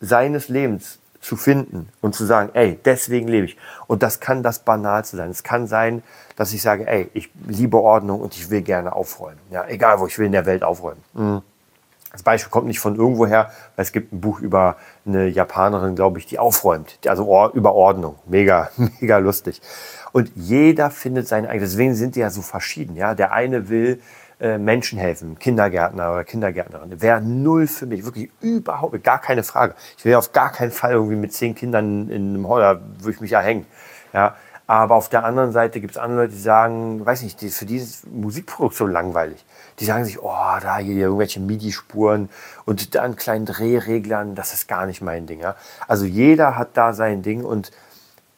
seines 0.00 0.48
Lebens 0.48 0.98
zu 1.20 1.36
finden 1.36 1.88
und 2.00 2.14
zu 2.14 2.24
sagen, 2.24 2.50
ey, 2.54 2.78
deswegen 2.84 3.28
lebe 3.28 3.46
ich. 3.46 3.56
Und 3.86 4.02
das 4.02 4.18
kann 4.18 4.42
das 4.42 4.60
Banalste 4.60 5.16
sein. 5.16 5.30
Es 5.30 5.42
kann 5.42 5.66
sein, 5.66 6.02
dass 6.36 6.52
ich 6.52 6.62
sage, 6.62 6.86
ey, 6.86 7.10
ich 7.14 7.30
liebe 7.46 7.78
Ordnung 7.78 8.20
und 8.20 8.34
ich 8.34 8.50
will 8.50 8.62
gerne 8.62 8.92
aufräumen. 8.94 9.38
Ja, 9.50 9.66
egal 9.68 10.00
wo, 10.00 10.06
ich 10.06 10.18
will 10.18 10.26
in 10.26 10.32
der 10.32 10.46
Welt 10.46 10.64
aufräumen. 10.64 11.02
Mhm. 11.12 11.42
Das 12.12 12.22
Beispiel 12.22 12.50
kommt 12.50 12.66
nicht 12.66 12.80
von 12.80 12.96
irgendwoher, 12.96 13.50
weil 13.74 13.82
es 13.82 13.92
gibt 13.92 14.12
ein 14.12 14.20
Buch 14.20 14.40
über 14.40 14.76
eine 15.06 15.28
Japanerin, 15.28 15.94
glaube 15.94 16.18
ich, 16.18 16.26
die 16.26 16.38
aufräumt. 16.38 16.98
Also 17.06 17.50
über 17.54 17.74
Ordnung. 17.74 18.16
Mega, 18.26 18.70
mega 19.00 19.18
lustig. 19.18 19.60
Und 20.12 20.30
jeder 20.34 20.90
findet 20.90 21.26
sein 21.26 21.46
eigenes. 21.46 21.70
Deswegen 21.70 21.94
sind 21.94 22.16
die 22.16 22.20
ja 22.20 22.30
so 22.30 22.42
verschieden. 22.42 22.96
Ja? 22.96 23.14
Der 23.14 23.32
eine 23.32 23.70
will 23.70 24.00
äh, 24.40 24.58
Menschen 24.58 24.98
helfen, 24.98 25.38
Kindergärtner 25.38 26.12
oder 26.12 26.24
Kindergärtnerin. 26.24 27.00
Wäre 27.00 27.22
null 27.22 27.66
für 27.66 27.86
mich, 27.86 28.04
wirklich 28.04 28.30
überhaupt, 28.40 29.02
gar 29.02 29.20
keine 29.20 29.42
Frage. 29.42 29.74
Ich 29.96 30.04
will 30.04 30.14
auf 30.16 30.32
gar 30.32 30.52
keinen 30.52 30.72
Fall 30.72 30.92
irgendwie 30.92 31.16
mit 31.16 31.32
zehn 31.32 31.54
Kindern 31.54 32.10
in 32.10 32.34
einem 32.34 32.48
Holler, 32.48 32.80
würde 32.98 33.12
ich 33.12 33.20
mich 33.20 33.30
ja 33.30 33.40
hängen. 33.40 33.66
Ja? 34.12 34.36
Aber 34.66 34.96
auf 34.96 35.08
der 35.08 35.24
anderen 35.24 35.52
Seite 35.52 35.80
gibt 35.80 35.92
es 35.92 35.98
andere 35.98 36.22
Leute, 36.22 36.32
die 36.34 36.40
sagen, 36.40 37.04
weiß 37.04 37.22
nicht, 37.22 37.40
für 37.40 37.66
die 37.66 37.76
ist 37.76 38.06
Musikproduktion 38.06 38.90
langweilig. 38.90 39.44
Die 39.82 39.86
sagen 39.86 40.04
sich, 40.04 40.22
oh, 40.22 40.58
da 40.60 40.78
hier 40.78 40.94
irgendwelche 40.94 41.40
MIDI-Spuren 41.40 42.28
und 42.66 42.94
dann 42.94 43.16
kleinen 43.16 43.46
Drehreglern, 43.46 44.36
das 44.36 44.54
ist 44.54 44.68
gar 44.68 44.86
nicht 44.86 45.02
mein 45.02 45.26
Ding. 45.26 45.40
Ja? 45.40 45.56
Also 45.88 46.04
jeder 46.04 46.56
hat 46.56 46.76
da 46.76 46.92
sein 46.92 47.22
Ding 47.22 47.42
und 47.42 47.72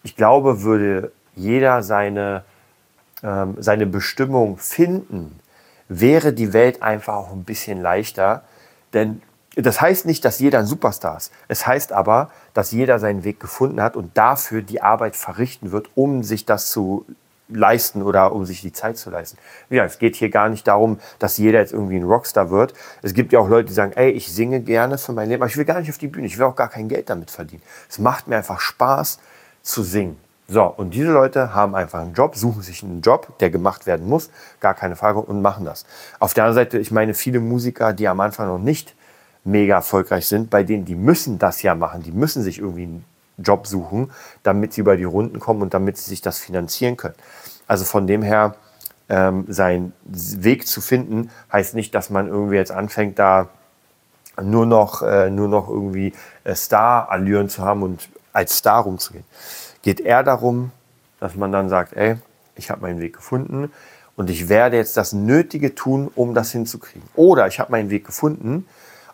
ich 0.03 0.17
glaube, 0.17 0.63
würde 0.63 1.13
jeder 1.37 1.83
seine, 1.83 2.45
ähm, 3.23 3.57
seine 3.59 3.85
Bestimmung 3.85 4.57
finden, 4.57 5.39
wäre 5.87 6.33
die 6.33 6.55
Welt 6.55 6.83
einfach 6.83 7.13
auch 7.13 7.33
ein 7.33 7.45
bisschen 7.45 7.83
leichter. 7.83 8.45
Denn 8.95 9.21
das 9.55 9.83
heißt 9.83 10.07
nicht, 10.07 10.25
dass 10.25 10.39
jeder 10.39 10.61
ein 10.61 10.67
Superstar 10.67 11.19
ist. 11.19 11.31
Es 11.49 11.67
heißt 11.67 11.93
aber, 11.93 12.31
dass 12.55 12.73
jeder 12.73 12.99
seinen 12.99 13.23
Weg 13.23 13.39
gefunden 13.39 13.83
hat 13.83 13.97
und 13.97 14.17
dafür 14.17 14.63
die 14.63 14.81
Arbeit 14.81 15.15
verrichten 15.15 15.73
wird, 15.73 15.91
um 15.95 16.23
sich 16.23 16.47
das 16.47 16.71
zu 16.71 17.05
leisten 17.49 18.03
oder 18.03 18.33
um 18.33 18.45
sich 18.45 18.63
die 18.63 18.73
Zeit 18.73 18.97
zu 18.97 19.11
leisten. 19.11 19.39
Ja, 19.71 19.85
es 19.85 19.99
geht 19.99 20.17
hier 20.17 20.31
gar 20.31 20.49
nicht 20.49 20.67
darum, 20.67 20.99
dass 21.19 21.37
jeder 21.37 21.61
jetzt 21.61 21.73
irgendwie 21.73 21.97
ein 21.97 22.05
Rockstar 22.05 22.51
wird. 22.51 22.75
Es 23.03 23.15
gibt 23.15 23.33
ja 23.33 23.41
auch 23.41 23.49
Leute, 23.49 23.69
die 23.69 23.75
sagen, 23.75 23.93
ey, 23.95 24.11
ich 24.11 24.33
singe 24.33 24.61
gerne 24.61 24.99
für 24.99 25.13
mein 25.13 25.29
Leben, 25.29 25.43
aber 25.43 25.51
ich 25.51 25.57
will 25.57 25.65
gar 25.65 25.81
nicht 25.81 25.91
auf 25.91 25.99
die 25.99 26.09
Bühne, 26.09 26.27
ich 26.27 26.39
will 26.39 26.47
auch 26.47 26.57
gar 26.57 26.69
kein 26.69 26.89
Geld 26.89 27.11
damit 27.11 27.31
verdienen. 27.31 27.63
Es 27.89 27.99
macht 27.99 28.29
mir 28.29 28.37
einfach 28.37 28.61
Spaß 28.61 29.19
zu 29.63 29.83
singen. 29.83 30.19
So, 30.47 30.65
und 30.65 30.93
diese 30.93 31.11
Leute 31.11 31.55
haben 31.55 31.75
einfach 31.75 32.01
einen 32.01 32.13
Job, 32.13 32.37
suchen 32.37 32.61
sich 32.61 32.83
einen 32.83 33.01
Job, 33.01 33.39
der 33.39 33.49
gemacht 33.49 33.87
werden 33.87 34.07
muss, 34.07 34.31
gar 34.61 34.75
keine 34.75 34.95
Frage, 34.95 35.21
und 35.21 35.41
machen 35.41 35.65
das. 35.65 35.87
Auf 36.19 36.35
der 36.35 36.45
anderen 36.45 36.67
Seite, 36.67 36.79
ich 36.79 36.91
meine, 36.91 37.15
viele 37.15 37.41
Musiker, 37.41 37.95
die 37.95 38.09
am 38.09 38.21
Anfang 38.21 38.49
noch 38.49 38.59
nicht 38.59 38.95
mega 39.45 39.77
erfolgreich 39.77 40.27
sind, 40.27 40.51
bei 40.51 40.63
denen, 40.63 40.85
die 40.85 40.97
müssen 40.97 41.39
das 41.39 41.63
ja 41.63 41.75
machen, 41.75 42.03
die 42.03 42.13
müssen 42.13 42.43
sich 42.43 42.59
irgendwie 42.59 42.85
einen 42.85 43.05
Job 43.39 43.67
suchen, 43.67 44.11
damit 44.43 44.73
sie 44.73 44.81
über 44.81 44.97
die 44.97 45.05
Runden 45.05 45.41
kommen 45.41 45.63
und 45.63 45.75
damit 45.75 45.97
sie 45.97 46.09
sich 46.09 46.23
das 46.23 46.39
finanzieren 46.39 46.97
können. 46.97 47.17
Also 47.67 47.85
von 47.85 48.07
dem 48.07 48.23
her, 48.23 48.55
ähm, 49.09 49.45
seinen 49.49 49.93
Weg 50.05 50.67
zu 50.67 50.81
finden, 50.81 51.31
heißt 51.53 51.75
nicht, 51.75 51.95
dass 51.95 52.11
man 52.11 52.29
irgendwie 52.29 52.57
jetzt 52.57 52.73
anfängt, 52.73 53.19
da 53.19 53.49
nur 54.43 54.67
noch, 54.67 55.03
äh, 55.03 55.31
nur 55.31 55.49
noch 55.49 55.69
irgendwie 55.69 56.13
äh, 56.45 56.55
Star-Allüren 56.55 57.49
zu 57.49 57.63
haben 57.63 57.83
und 57.83 58.09
als 58.33 58.59
Star 58.59 58.83
rumzugehen 58.83 59.25
geht 59.85 60.01
eher 60.01 60.23
darum, 60.23 60.73
dass 61.21 61.37
man 61.37 61.53
dann 61.53 61.69
sagt, 61.69 61.93
ey, 61.93 62.17
ich 62.57 62.71
habe 62.71 62.81
meinen 62.81 63.01
Weg 63.01 63.15
gefunden 63.15 63.71
und 64.17 64.31
ich 64.31 64.49
werde 64.49 64.77
jetzt 64.77 64.97
das 64.97 65.13
Nötige 65.13 65.75
tun, 65.75 66.11
um 66.15 66.35
das 66.35 66.51
hinzukriegen. 66.53 67.07
Oder 67.15 67.47
ich 67.47 67.61
habe 67.61 67.71
meinen 67.71 67.91
Weg 67.91 68.07
gefunden 68.07 68.67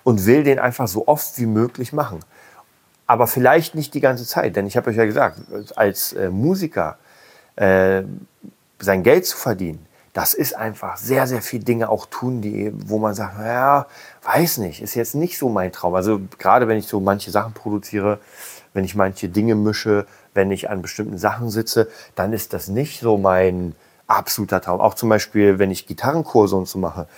und 0.04 0.26
will 0.26 0.44
den 0.44 0.58
einfach 0.58 0.86
so 0.86 1.08
oft 1.08 1.38
wie 1.38 1.46
möglich 1.46 1.92
machen. 1.92 2.20
Aber 3.10 3.26
vielleicht 3.26 3.74
nicht 3.74 3.92
die 3.94 4.00
ganze 4.00 4.24
Zeit, 4.24 4.54
denn 4.54 4.68
ich 4.68 4.76
habe 4.76 4.88
euch 4.88 4.96
ja 4.96 5.04
gesagt, 5.04 5.40
als 5.74 6.12
äh, 6.12 6.30
Musiker 6.30 6.96
äh, 7.56 8.04
sein 8.78 9.02
Geld 9.02 9.26
zu 9.26 9.36
verdienen, 9.36 9.84
das 10.12 10.32
ist 10.32 10.56
einfach 10.56 10.96
sehr, 10.96 11.26
sehr 11.26 11.42
viele 11.42 11.64
Dinge 11.64 11.88
auch 11.88 12.06
tun, 12.06 12.40
die, 12.40 12.72
wo 12.72 13.00
man 13.00 13.14
sagt, 13.14 13.36
naja, 13.36 13.88
weiß 14.22 14.58
nicht, 14.58 14.80
ist 14.80 14.94
jetzt 14.94 15.16
nicht 15.16 15.38
so 15.38 15.48
mein 15.48 15.72
Traum. 15.72 15.96
Also 15.96 16.20
gerade 16.38 16.68
wenn 16.68 16.78
ich 16.78 16.86
so 16.86 17.00
manche 17.00 17.32
Sachen 17.32 17.52
produziere, 17.52 18.20
wenn 18.74 18.84
ich 18.84 18.94
manche 18.94 19.28
Dinge 19.28 19.56
mische, 19.56 20.06
wenn 20.32 20.52
ich 20.52 20.70
an 20.70 20.80
bestimmten 20.80 21.18
Sachen 21.18 21.50
sitze, 21.50 21.88
dann 22.14 22.32
ist 22.32 22.52
das 22.52 22.68
nicht 22.68 23.00
so 23.00 23.18
mein 23.18 23.74
absoluter 24.06 24.60
Traum. 24.60 24.80
Auch 24.80 24.94
zum 24.94 25.08
Beispiel, 25.08 25.58
wenn 25.58 25.72
ich 25.72 25.88
Gitarrenkurse 25.88 26.54
und 26.54 26.68
so 26.68 26.78
mache. 26.78 27.08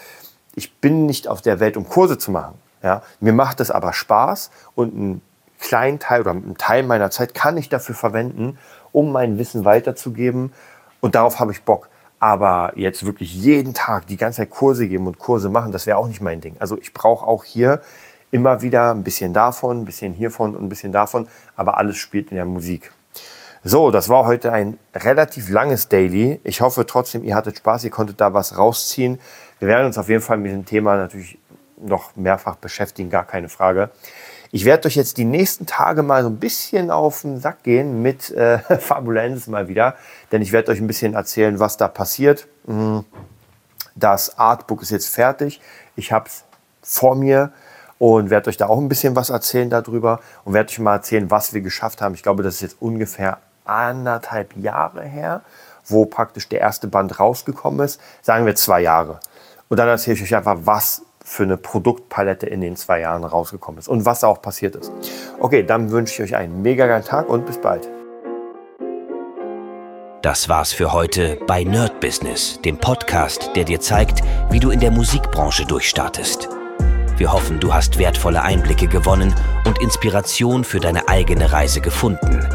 Ich 0.55 0.73
bin 0.77 1.05
nicht 1.05 1.29
auf 1.29 1.43
der 1.43 1.61
Welt, 1.61 1.77
um 1.77 1.87
Kurse 1.87 2.17
zu 2.17 2.31
machen. 2.31 2.55
Ja? 2.83 3.03
Mir 3.21 3.35
macht 3.35 3.61
es 3.61 3.71
aber 3.71 3.93
Spaß 3.93 4.51
und 4.75 4.95
einen 4.95 5.23
kleinen 5.63 5.99
Teil 5.99 6.21
oder 6.21 6.33
einen 6.33 6.59
Teil 6.59 6.83
meiner 6.83 7.11
Zeit 7.11 7.35
kann 7.35 7.57
ich 7.57 7.71
dafür 7.71 7.95
verwenden, 7.95 8.59
um 8.93 9.13
mein 9.13 9.39
Wissen 9.39 9.65
weiterzugeben. 9.65 10.53
Und 11.01 11.15
darauf 11.15 11.41
habe 11.41 11.53
ich 11.53 11.63
Bock. 11.63 11.89
Aber 12.19 12.73
jetzt 12.77 13.07
wirklich 13.07 13.35
jeden 13.35 13.75
Tag 13.75 14.07
die 14.07 14.17
ganze 14.17 14.43
Zeit 14.43 14.51
Kurse 14.51 14.87
geben 14.87 15.07
und 15.07 15.19
Kurse 15.19 15.49
machen, 15.49 15.73
das 15.73 15.87
wäre 15.87 15.97
auch 15.97 16.07
nicht 16.07 16.21
mein 16.21 16.41
Ding. 16.41 16.57
Also 16.59 16.79
ich 16.79 16.93
brauche 16.93 17.27
auch 17.27 17.45
hier 17.45 17.81
immer 18.31 18.63
wieder 18.63 18.93
ein 18.93 19.03
bisschen 19.03 19.33
davon, 19.33 19.81
ein 19.81 19.85
bisschen 19.85 20.13
hiervon 20.13 20.55
und 20.55 20.65
ein 20.65 20.69
bisschen 20.69 20.93
davon. 20.93 21.29
Aber 21.57 21.79
alles 21.79 21.97
spielt 21.97 22.31
in 22.31 22.37
der 22.37 22.45
Musik. 22.45 22.93
So, 23.65 23.93
das 23.93 24.09
war 24.09 24.27
heute 24.27 24.53
ein 24.53 24.79
relativ 24.95 25.49
langes 25.49 25.89
Daily. 25.89 26.41
Ich 26.43 26.61
hoffe 26.61 26.85
trotzdem, 26.85 27.23
ihr 27.23 27.37
hattet 27.37 27.59
Spaß, 27.59 27.85
ihr 27.85 27.91
konntet 27.91 28.21
da 28.21 28.35
was 28.35 28.59
rausziehen. 28.59 29.21
Wir 29.61 29.69
werden 29.69 29.87
uns 29.87 29.99
auf 29.99 30.09
jeden 30.09 30.23
Fall 30.23 30.39
mit 30.39 30.51
dem 30.51 30.65
Thema 30.65 30.97
natürlich 30.97 31.39
noch 31.77 32.17
mehrfach 32.17 32.57
beschäftigen, 32.57 33.11
gar 33.11 33.25
keine 33.25 33.49
Frage. 33.49 33.91
Ich 34.55 34.67
werde 34.67 34.87
euch 34.87 34.97
jetzt 34.97 35.17
die 35.17 35.25
nächsten 35.25 35.65
Tage 35.65 36.03
mal 36.03 36.23
so 36.23 36.29
ein 36.29 36.37
bisschen 36.37 36.91
auf 36.91 37.23
den 37.23 37.41
Sack 37.41 37.63
gehen 37.63 38.03
mit 38.03 38.31
äh, 38.33 38.59
Fabulenz 38.79 39.47
mal 39.47 39.67
wieder, 39.67 39.97
denn 40.31 40.43
ich 40.43 40.53
werde 40.53 40.71
euch 40.71 40.79
ein 40.79 40.87
bisschen 40.87 41.15
erzählen, 41.15 41.59
was 41.59 41.79
da 41.79 41.89
passiert. 41.89 42.47
Mhm. 42.67 43.07
Das 43.95 44.39
Artbook 44.39 44.83
ist 44.83 44.91
jetzt 44.91 45.09
fertig. 45.09 45.63
Ich 45.97 46.13
habe 46.13 46.29
es 46.29 46.45
vor 46.83 47.15
mir 47.15 47.53
und 47.99 48.29
werde 48.29 48.51
euch 48.51 48.59
da 48.59 48.67
auch 48.67 48.79
ein 48.79 48.91
bisschen 48.91 49.17
was 49.17 49.31
erzählen 49.31 49.71
darüber 49.71 50.21
und 50.45 50.53
werde 50.53 50.69
euch 50.69 50.79
mal 50.81 50.97
erzählen, 50.97 51.31
was 51.31 51.55
wir 51.55 51.63
geschafft 51.63 52.03
haben. 52.03 52.15
Ich 52.15 52.23
glaube, 52.23 52.43
das 52.43 52.57
ist 52.57 52.61
jetzt 52.61 52.77
ungefähr 52.79 53.39
anderthalb 53.65 54.55
Jahre 54.59 55.03
her, 55.03 55.41
wo 55.87 56.05
praktisch 56.05 56.51
der 56.51 56.61
erste 56.61 56.89
Band 56.89 57.19
rausgekommen 57.19 57.81
ist. 57.87 57.99
Sagen 58.21 58.45
wir 58.45 58.55
zwei 58.55 58.83
Jahre. 58.83 59.19
Und 59.71 59.79
dann 59.79 59.89
erzähle 59.89 60.17
ich 60.17 60.23
euch 60.23 60.37
einfach, 60.37 60.59
was 60.65 61.03
für 61.33 61.45
eine 61.45 61.57
Produktpalette 61.57 62.47
in 62.47 62.61
den 62.61 62.77
zwei 62.77 63.01
Jahren 63.01 63.25
rausgekommen 63.25 63.79
ist 63.79 63.89
und 63.89 64.05
was 64.05 64.23
auch 64.23 64.43
passiert 64.43 64.77
ist. 64.77 64.93
Okay, 65.41 65.63
dann 65.63 65.91
wünsche 65.91 66.23
ich 66.23 66.31
euch 66.31 66.37
einen 66.37 66.61
mega 66.61 66.87
geilen 66.87 67.05
Tag 67.05 67.31
und 67.31 67.47
bis 67.47 67.57
bald. 67.59 67.89
Das 70.21 70.51
war's 70.51 70.75
für 70.75 70.93
heute 70.93 71.39
bei 71.47 71.65
Nerd 71.65 72.01
Business, 72.01 72.61
dem 72.63 72.77
Podcast, 72.77 73.51
der 73.57 73.65
dir 73.65 73.81
zeigt, 73.81 74.21
wie 74.51 74.61
du 74.61 74.71
in 74.71 74.79
der 74.79 74.91
Musikbranche 74.91 75.65
durchstartest. 75.65 76.51
Wir 77.17 77.33
hoffen, 77.33 77.59
du 77.59 77.73
hast 77.73 77.99
wertvolle 77.99 78.43
Einblicke 78.43 78.87
gewonnen 78.87 79.35
und 79.65 79.81
Inspiration 79.81 80.65
für 80.65 80.81
deine 80.81 81.09
eigene 81.09 81.51
Reise 81.51 81.81
gefunden. 81.81 82.47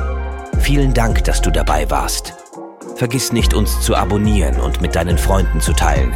Vielen 0.60 0.94
Dank, 0.94 1.24
dass 1.24 1.42
du 1.42 1.52
dabei 1.52 1.90
warst. 1.90 2.36
Vergiss 2.96 3.34
nicht, 3.34 3.56
uns 3.56 3.82
zu 3.82 3.96
abonnieren 3.96 4.60
und 4.60 4.82
mit 4.82 4.96
deinen 4.96 5.18
Freunden 5.18 5.62
zu 5.62 5.74
teilen. 5.74 6.16